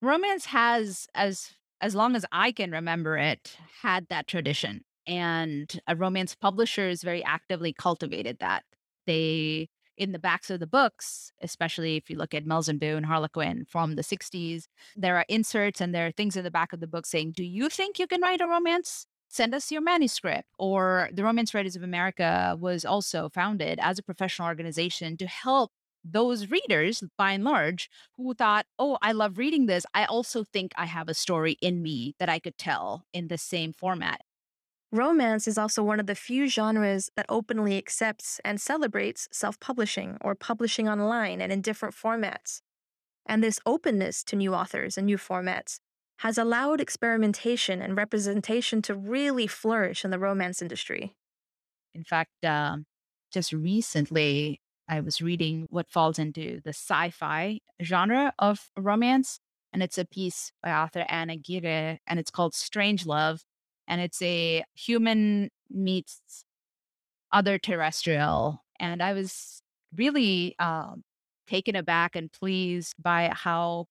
Romance 0.02 0.46
has, 0.46 1.08
as 1.16 1.54
as 1.80 1.96
long 1.96 2.16
as 2.16 2.26
I 2.32 2.52
can 2.52 2.72
remember 2.72 3.18
it, 3.18 3.56
had 3.82 4.08
that 4.10 4.28
tradition. 4.28 4.82
And 5.06 5.80
romance 5.96 6.36
publishers 6.36 7.04
very 7.04 7.24
actively 7.24 7.72
cultivated 7.72 8.38
that. 8.40 8.64
They 9.06 9.70
in 9.98 10.12
the 10.12 10.20
backs 10.20 10.50
of 10.50 10.60
the 10.60 10.68
books, 10.68 11.32
especially 11.42 11.96
if 11.96 12.10
you 12.10 12.18
look 12.18 12.34
at 12.34 12.46
Mills 12.46 12.70
and 12.70 12.80
Boon, 12.80 13.04
Harlequin 13.04 13.66
from 13.68 13.96
the 13.96 14.04
60s, 14.04 14.66
there 14.96 15.18
are 15.18 15.26
inserts 15.28 15.82
and 15.82 15.94
there 15.94 16.06
are 16.06 16.12
things 16.12 16.38
in 16.38 16.44
the 16.44 16.52
back 16.52 16.72
of 16.72 16.80
the 16.80 16.88
book 16.88 17.06
saying, 17.06 17.34
Do 17.36 17.44
you 17.44 17.68
think 17.70 17.98
you 17.98 18.06
can 18.06 18.22
write 18.22 18.42
a 18.42 18.48
romance? 18.48 19.08
Send 19.30 19.54
us 19.54 19.72
your 19.72 19.82
manuscript. 19.82 20.48
Or 20.58 21.10
the 21.12 21.24
Romance 21.24 21.54
Writers 21.54 21.76
of 21.76 21.84
America 21.84 22.56
was 22.60 22.86
also 22.86 23.30
founded 23.30 23.80
as 23.82 24.00
a 24.00 24.04
professional 24.04 24.48
organization 24.48 25.18
to 25.18 25.28
help 25.28 25.72
those 26.12 26.50
readers, 26.50 27.04
by 27.18 27.32
and 27.32 27.44
large, 27.44 27.90
who 28.16 28.34
thought, 28.34 28.66
oh, 28.80 28.98
I 29.02 29.12
love 29.12 29.38
reading 29.38 29.66
this. 29.66 29.86
I 29.94 30.06
also 30.06 30.44
think 30.44 30.72
I 30.76 30.86
have 30.86 31.10
a 31.10 31.14
story 31.14 31.58
in 31.62 31.82
me 31.82 32.16
that 32.20 32.30
I 32.30 32.40
could 32.40 32.58
tell 32.58 33.06
in 33.14 33.28
the 33.28 33.38
same 33.38 33.74
format. 33.74 34.22
Romance 34.92 35.48
is 35.48 35.58
also 35.58 35.84
one 35.84 36.00
of 36.00 36.08
the 36.08 36.16
few 36.16 36.48
genres 36.48 37.12
that 37.18 37.26
openly 37.28 37.78
accepts 37.78 38.40
and 38.46 38.60
celebrates 38.62 39.28
self 39.32 39.60
publishing 39.60 40.18
or 40.22 40.34
publishing 40.34 40.88
online 40.88 41.42
and 41.42 41.52
in 41.52 41.62
different 41.62 41.94
formats. 41.94 42.62
And 43.26 43.44
this 43.44 43.60
openness 43.66 44.24
to 44.26 44.38
new 44.38 44.54
authors 44.56 44.98
and 44.98 45.06
new 45.06 45.18
formats 45.18 45.80
has 46.20 46.38
allowed 46.38 46.80
experimentation 46.80 47.82
and 47.82 47.98
representation 47.98 48.82
to 48.84 48.96
really 48.96 49.46
flourish 49.46 50.06
in 50.06 50.12
the 50.12 50.20
romance 50.20 50.62
industry. 50.62 51.14
In 51.94 52.04
fact, 52.04 52.46
uh, 52.46 52.78
just 53.32 53.52
recently, 53.52 54.62
I 54.90 55.02
was 55.02 55.22
reading 55.22 55.68
what 55.70 55.90
falls 55.90 56.18
into 56.20 56.62
the 56.64 56.70
sci 56.70 57.10
fi 57.12 57.60
genre 57.84 58.34
of 58.40 58.70
romance, 58.78 59.40
and 59.74 59.84
it's 59.84 59.98
a 59.98 60.06
piece 60.06 60.52
by 60.64 60.72
author 60.72 61.06
Anna 61.10 61.34
Aguirre, 61.34 62.00
and 62.08 62.20
it's 62.20 62.32
called 62.32 62.56
Strange 62.56 63.06
Love 63.06 63.44
and 63.88 64.02
it's 64.02 64.22
a 64.22 64.64
human 64.76 65.50
meets 65.70 66.44
other 67.32 67.58
terrestrial. 67.58 68.64
And 68.80 69.02
I 69.02 69.14
was 69.14 69.62
really 69.96 70.56
um, 70.60 71.04
taken 71.48 71.76
aback 71.76 72.16
and 72.16 72.32
pleased 72.32 72.96
by 73.02 73.32
how 73.34 73.86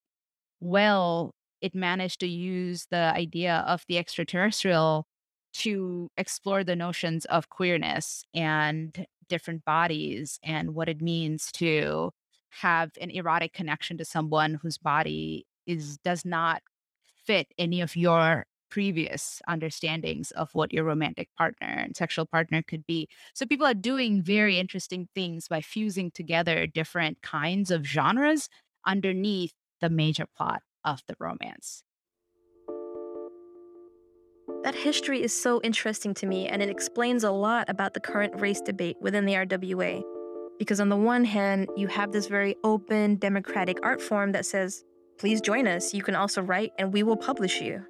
well 0.61 1.35
it 1.61 1.75
managed 1.75 2.21
to 2.21 2.29
use 2.29 2.87
the 2.91 3.13
idea 3.15 3.65
of 3.67 3.83
the 3.89 3.99
extraterrestrial 3.99 5.07
to 5.55 6.11
explore 6.19 6.63
the 6.65 6.77
notions 6.77 7.25
of 7.27 7.49
queerness 7.49 8.25
and 8.35 9.07
different 9.29 9.65
bodies 9.65 10.39
and 10.43 10.75
what 10.75 10.89
it 10.89 11.01
means 11.01 11.51
to 11.53 12.13
have 12.63 12.93
an 13.01 13.11
erotic 13.11 13.53
connection 13.53 13.99
to 13.99 14.05
someone 14.05 14.55
whose 14.63 14.79
body 14.79 15.47
is 15.67 15.99
does 15.99 16.25
not 16.25 16.63
fit 17.27 17.49
any 17.59 17.81
of 17.81 17.97
your 17.97 18.47
previous 18.71 19.41
understandings 19.49 20.31
of 20.33 20.51
what 20.53 20.73
your 20.73 20.85
romantic 20.85 21.29
partner 21.39 21.69
and 21.69 21.97
sexual 21.97 22.27
partner 22.27 22.63
could 22.63 22.87
be. 22.87 23.09
So 23.35 23.47
people 23.47 23.67
are 23.67 23.75
doing 23.75 24.23
very 24.23 24.59
interesting 24.59 25.09
things 25.15 25.49
by 25.49 25.61
fusing 25.61 26.11
together 26.11 26.67
different 26.67 27.23
kinds 27.23 27.71
of 27.71 27.87
genres 27.87 28.49
underneath 28.85 29.53
the 29.81 29.91
major 29.91 30.27
plot 30.37 30.63
of 30.85 31.03
the 31.07 31.15
romance. 31.19 31.83
That 34.67 34.75
history 34.75 35.23
is 35.23 35.33
so 35.33 35.61
interesting 35.63 36.13
to 36.15 36.27
me, 36.27 36.49
and 36.49 36.61
it 36.61 36.69
explains 36.69 37.23
a 37.23 37.31
lot 37.31 37.71
about 37.71 37.95
the 37.95 38.01
current 38.01 38.41
race 38.41 38.61
debate 38.61 38.97
within 39.01 39.25
the 39.25 39.35
RWA. 39.35 40.03
Because, 40.59 40.81
on 40.81 40.89
the 40.89 40.97
one 40.97 41.25
hand, 41.25 41.69
you 41.77 41.87
have 41.87 42.11
this 42.11 42.27
very 42.27 42.57
open, 42.65 43.15
democratic 43.15 43.79
art 43.85 44.03
form 44.03 44.33
that 44.33 44.45
says, 44.45 44.83
please 45.19 45.41
join 45.41 45.69
us. 45.69 45.95
You 45.95 46.03
can 46.03 46.17
also 46.17 46.43
write, 46.43 46.73
and 46.81 46.93
we 46.93 47.05
will 47.05 47.17
publish 47.17 47.61
you. 47.61 47.81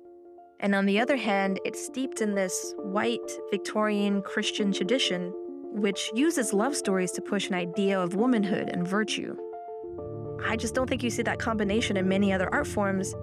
And 0.61 0.75
on 0.75 0.85
the 0.85 1.01
other 1.01 1.17
hand, 1.17 1.61
it's 1.65 1.83
steeped 1.83 2.21
in 2.21 2.35
this 2.35 2.75
white 2.77 3.33
Victorian 3.51 4.21
Christian 4.21 4.71
tradition, 4.71 5.33
which 5.73 6.11
uses 6.15 6.53
love 6.53 6.77
stories 6.77 7.12
to 7.12 7.23
push 7.23 7.49
an 7.49 7.55
idea 7.55 7.99
of 7.99 8.17
womanhood 8.17 8.69
and 8.69 8.87
virtue. 8.87 9.35
I 10.45 10.57
just 10.57 10.75
don't 10.75 10.91
think 10.91 11.03
you 11.03 11.09
see 11.09 11.23
that 11.23 11.39
combination 11.39 11.97
in 11.97 12.07
many 12.07 12.35
other 12.35 12.53
art 12.53 12.67
forms, 12.67 13.15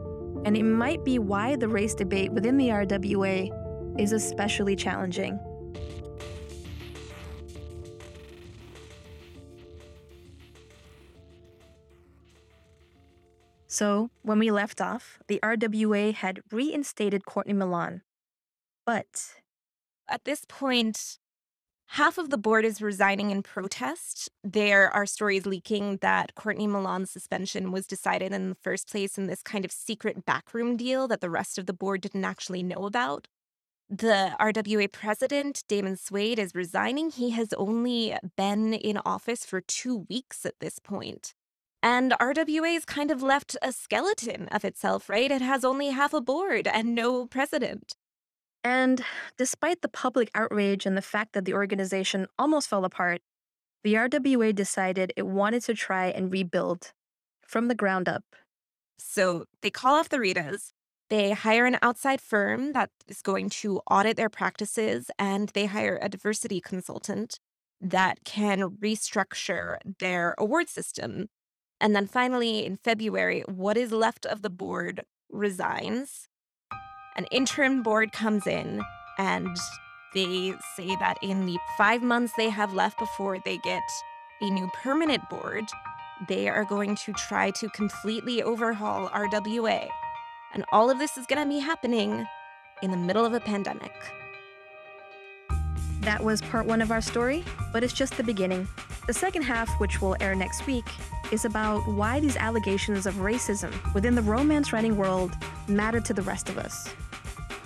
and 0.46 0.58
it 0.58 0.64
might 0.64 1.04
be 1.04 1.20
why 1.20 1.56
the 1.56 1.68
race 1.68 1.96
debate 1.96 2.32
within 2.32 2.58
the 2.58 2.70
RWA 2.70 4.00
is 4.00 4.12
especially 4.12 4.76
challenging. 4.76 5.40
So, 13.68 14.12
when 14.22 14.38
we 14.38 14.52
left 14.52 14.82
off, 14.82 15.18
the 15.28 15.40
RWA 15.42 16.14
had 16.14 16.42
reinstated 16.52 17.26
Courtney 17.26 17.54
Milan. 17.54 18.04
But 18.86 19.34
at 20.08 20.26
this 20.26 20.46
point, 20.48 21.18
half 21.88 22.18
of 22.18 22.30
the 22.30 22.38
board 22.38 22.66
is 22.66 22.82
resigning 22.82 23.32
in 23.32 23.44
protest. 23.44 24.30
There 24.44 24.90
are 24.94 25.06
stories 25.06 25.46
leaking 25.46 25.98
that 25.98 26.36
Courtney 26.36 26.68
Milan's 26.68 27.12
suspension 27.12 27.72
was 27.72 27.88
decided 27.88 28.34
in 28.34 28.50
the 28.50 28.56
first 28.56 28.90
place 28.90 29.18
in 29.18 29.28
this 29.28 29.44
kind 29.44 29.66
of 29.66 29.72
secret 29.72 30.26
backroom 30.26 30.78
deal 30.78 31.08
that 31.08 31.22
the 31.22 31.30
rest 31.30 31.58
of 31.58 31.66
the 31.66 31.74
board 31.74 32.02
didn't 32.02 32.26
actually 32.26 32.64
know 32.64 32.86
about. 32.86 33.28
The 33.90 34.36
RWA 34.40 34.92
president, 34.92 35.64
Damon 35.68 35.98
Suede, 35.98 36.40
is 36.40 36.56
resigning. 36.56 37.12
He 37.12 37.32
has 37.32 37.54
only 37.54 38.18
been 38.36 38.74
in 38.74 38.98
office 39.06 39.46
for 39.46 39.62
two 39.62 40.06
weeks 40.10 40.46
at 40.46 40.60
this 40.60 40.80
point. 40.80 41.34
And 41.84 42.14
RWA's 42.20 42.86
kind 42.86 43.12
of 43.12 43.22
left 43.22 43.58
a 43.62 43.74
skeleton 43.74 44.48
of 44.48 44.64
itself, 44.64 45.10
right? 45.10 45.30
It 45.30 45.42
has 45.42 45.66
only 45.66 45.90
half 45.90 46.14
a 46.14 46.22
board 46.22 46.66
and 46.66 46.96
no 46.96 47.28
president. 47.28 47.96
And 48.64 49.04
despite 49.38 49.82
the 49.82 49.90
public 49.90 50.32
outrage 50.34 50.86
and 50.86 50.96
the 50.96 51.02
fact 51.02 51.34
that 51.34 51.46
the 51.46 51.54
organization 51.54 52.28
almost 52.40 52.70
fell 52.70 52.86
apart, 52.86 53.22
the 53.84 53.96
RWA 53.96 54.56
decided 54.56 55.12
it 55.18 55.28
wanted 55.28 55.64
to 55.64 55.74
try 55.74 56.08
and 56.08 56.32
rebuild 56.32 56.94
from 57.46 57.68
the 57.68 57.76
ground 57.76 58.08
up. 58.08 58.24
So 58.98 59.46
they 59.62 59.70
call 59.70 59.96
off 59.96 60.10
the 60.10 60.18
Ritas. 60.18 60.72
They 61.10 61.32
hire 61.32 61.66
an 61.66 61.78
outside 61.82 62.22
firm 62.22 62.72
that 62.72 62.90
is 63.08 63.22
going 63.22 63.50
to 63.50 63.82
audit 63.92 64.16
their 64.16 64.30
practices, 64.30 65.12
and 65.20 65.50
they 65.50 65.66
hire 65.66 66.00
a 66.02 66.08
diversity 66.08 66.62
consultant 66.62 67.40
that 67.82 68.24
can 68.24 68.62
restructure 68.82 69.78
their 70.00 70.34
award 70.38 70.70
system 70.70 71.28
and 71.84 71.94
then 71.94 72.08
finally, 72.08 72.66
in 72.66 72.78
February, 72.78 73.42
what 73.42 73.76
is 73.76 73.92
left 73.92 74.26
of 74.26 74.42
the 74.42 74.50
board 74.50 75.04
resigns. 75.30 76.30
An 77.16 77.26
interim 77.26 77.84
board 77.84 78.12
comes 78.12 78.48
in, 78.48 78.82
and 79.18 79.56
they 80.14 80.54
say 80.76 80.96
that 80.96 81.18
in 81.22 81.46
the 81.46 81.58
five 81.78 82.02
months 82.02 82.34
they 82.38 82.50
have 82.50 82.74
left 82.74 82.98
before 82.98 83.38
they 83.46 83.58
get 83.60 83.84
a 84.42 84.50
new 84.50 84.68
permanent 84.74 85.30
board, 85.30 85.66
they 86.28 86.48
are 86.50 86.66
going 86.66 86.96
to 86.96 87.14
try 87.14 87.52
to 87.52 87.70
completely 87.70 88.42
overhaul 88.42 89.10
RWA. 89.10 89.88
And 90.54 90.66
all 90.72 90.90
of 90.90 91.00
this 91.00 91.18
is 91.18 91.26
going 91.26 91.42
to 91.42 91.50
be 91.50 91.60
happening 91.60 92.28
in 92.82 92.92
the 92.92 92.98
middle 92.98 93.26
of 93.26 93.34
a 93.34 93.40
pandemic. 93.40 93.94
That 96.02 96.24
was 96.24 96.42
part 96.42 96.66
one 96.66 96.82
of 96.82 96.92
our 96.92 97.02
story, 97.02 97.44
but 97.72 97.84
it's 97.84 97.94
just 97.94 98.18
the 98.18 98.24
beginning. 98.24 98.68
The 99.06 99.14
second 99.14 99.42
half, 99.42 99.70
which 99.82 100.02
will 100.02 100.16
air 100.22 100.34
next 100.34 100.66
week, 100.66 100.86
is 101.30 101.44
about 101.44 101.86
why 101.86 102.22
these 102.22 102.38
allegations 102.38 103.06
of 103.06 103.16
racism 103.16 103.74
within 103.94 104.16
the 104.16 104.22
romance 104.22 104.72
writing 104.72 104.96
world 104.96 105.34
matter 105.68 106.00
to 106.00 106.14
the 106.14 106.22
rest 106.22 106.48
of 106.48 106.58
us. 106.58 106.88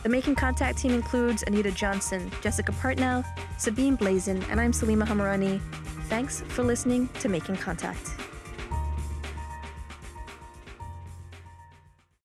The 0.01 0.09
Making 0.09 0.33
Contact 0.33 0.79
team 0.79 0.93
includes 0.93 1.43
Anita 1.45 1.69
Johnson, 1.69 2.31
Jessica 2.41 2.71
Partnow, 2.71 3.23
Sabine 3.59 3.97
Blaizin, 3.97 4.43
and 4.49 4.59
I'm 4.59 4.71
Salima 4.71 5.05
Hamirani. 5.05 5.61
Thanks 6.09 6.41
for 6.47 6.63
listening 6.63 7.07
to 7.19 7.29
Making 7.29 7.57
Contact. 7.57 8.15